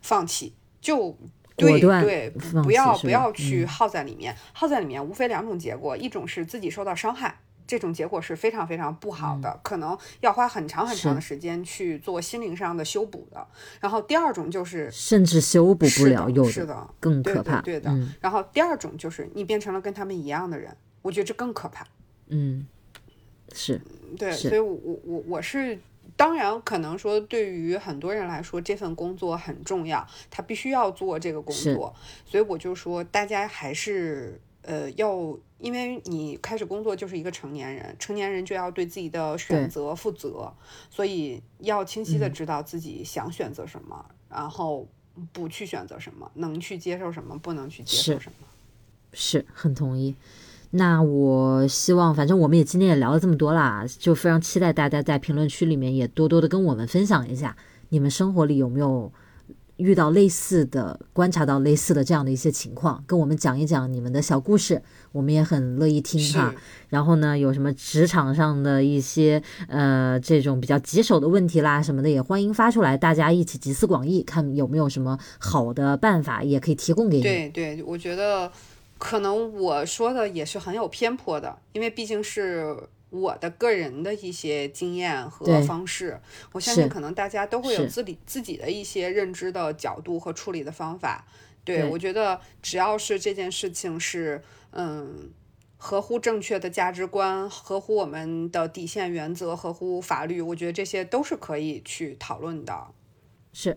[0.00, 1.16] 放弃，就
[1.56, 2.30] 对对，
[2.62, 13.46] 不要不要去耗在里面，耗在里面无非两种结果，一种是自己受到伤害，这种结果是非常非常不好的，可能要花很长很长的时间去做心灵上的修补的。
[13.80, 17.94] 然后第二种就是甚至修补不了，有是的更可怕，对的。
[18.20, 21.86] 然后第二种就是你变成了跟他们一样的人，我觉得这更可怕。
[22.28, 22.66] 嗯。
[23.52, 23.80] 是
[24.16, 25.76] 对，所以，我我我我是
[26.20, 31.96] 当然可能说，对于很多人来说，这份工作很重要，他必须要做这个工作，
[32.26, 40.52] 所以我就说，大家还是呃要，因为你开始工作就是一个成年人，成年人就要对自己的选择负责，
[40.90, 44.86] 所以要清晰的知道自己想选择什么，然后
[45.32, 48.46] 不去选择什么，能去接受什么，不能去接受什么，
[49.14, 50.14] 是很同意。
[50.72, 57.56] 那我希望，反正我们也今天也聊了这么多啦，就非常期待大家在评论区里面也多多的跟我们分享一下，
[57.88, 59.12] 你们生活里有没有
[59.78, 66.54] 遇到类似的、观察到类似的这样的一些情况，跟我们讲一讲你们的小故事，我们也很乐意听哈。
[66.88, 77.22] 然后呢，有什么职场上的一些呃这种比较棘手的问题啦什么的，也欢迎发出来，大家一起集思广益，看有没有什么好的办法，也可以提供给你。
[77.24, 78.52] 对对，我觉得。
[79.00, 82.76] 可能我说的也是很有偏颇的，因为毕竟是
[83.08, 86.20] 我的个人的一些经验和方式。
[86.52, 91.24] 我相信可能大家都会有自己自己的一些认知的角度和处理的方法。
[91.64, 94.42] 对我觉得，只要是这件事情是
[94.72, 95.30] 嗯
[95.78, 102.88] 合乎正确的价值观、合乎我们的底线原则、合乎法律，我觉得这些都是可以去讨论的。
[103.52, 103.76] 是，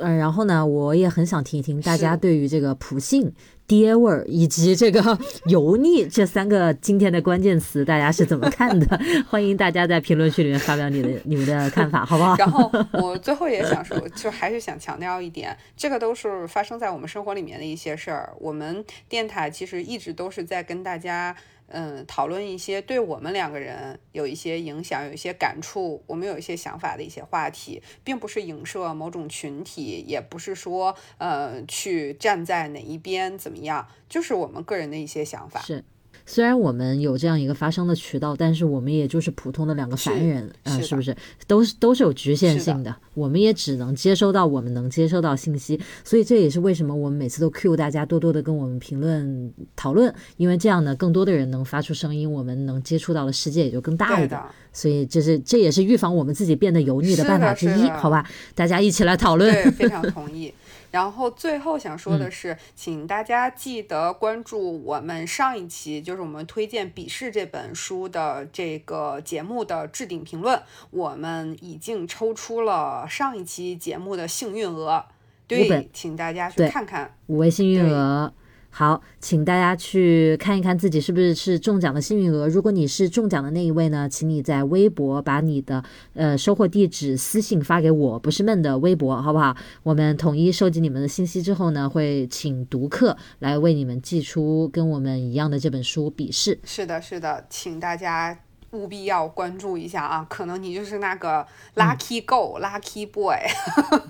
[0.00, 3.32] 呃，然后呢，我也很想听一听大家对于这个普信。
[3.66, 5.16] 爹味儿以及这个
[5.46, 9.00] 油腻这三个今天的关键词，大家是怎么看的？
[9.30, 12.34] 欢迎大家在评论区里面发表你的你们的看法，好不好？
[12.42, 18.34] 然后我最后也想说，就还是想强调一点，这个都是发生在我们生活里面的一些事儿。
[18.40, 21.36] 我们电台其实一直都是在跟大家。
[21.70, 35.60] 嗯，讨论一些对我们两个人有一些影响、有一些感触，我们有一些想法的一些话题，并不是影射某种群体，也不是说呃去站在哪一边怎么样，就是我们个人的一些想法。
[35.60, 35.84] 是。
[36.30, 41.12] 虽然我们有这样一个发声的渠道，但是我们也就是普通的两个凡人啊，是不是？
[41.48, 54.40] 都是都是有局限性的，我们也只能接收到我们能接收到信息，所以这也是为什么我们每次都 Q 大家多多的跟我们评论讨论，因为这样呢，更多的人能发出声音，我们能接触到的世界也就更大一点。
[54.72, 58.24] 所以这是这也是预防我们自己变得油腻的办法之一，好吧？
[58.54, 59.52] 大家一起来讨论。
[59.52, 60.54] 对，非常同意。
[60.90, 70.60] 然后最后想说的是，请大家记得关注我们上一期，就是我们推荐《笔试》这本书的这个节目的置顶评论。
[70.90, 75.04] 我们已经抽出了上一期节目的幸运额，
[75.46, 77.14] 对，请大家去看看。
[77.26, 78.32] 五位幸运额。
[78.72, 82.48] 好，请大家去看一看自己是不是是中奖的幸运额。
[82.48, 85.82] 如果你是中奖的那一位呢，请你在微博把你的
[86.14, 89.54] 呃收货地址私信发给我，不是闷的微博，好不好？
[89.82, 96.54] 我们统一收集你们的信息之后呢，会请读客来为你们寄出跟我们一样的这本书《笔试》。
[96.64, 98.38] 是的，是的，请大家
[98.70, 101.44] 务必要关注一下啊，可能你就是那个
[101.74, 103.36] lucky go，lucky boy。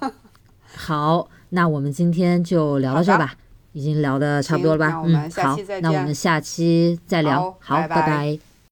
[0.76, 3.34] 好，那我们今天就聊到这吧。
[3.72, 5.00] 已经聊的差不多了吧？
[5.04, 7.32] 嗯，好，那我们下期再聊。
[7.60, 8.49] 好，拜拜。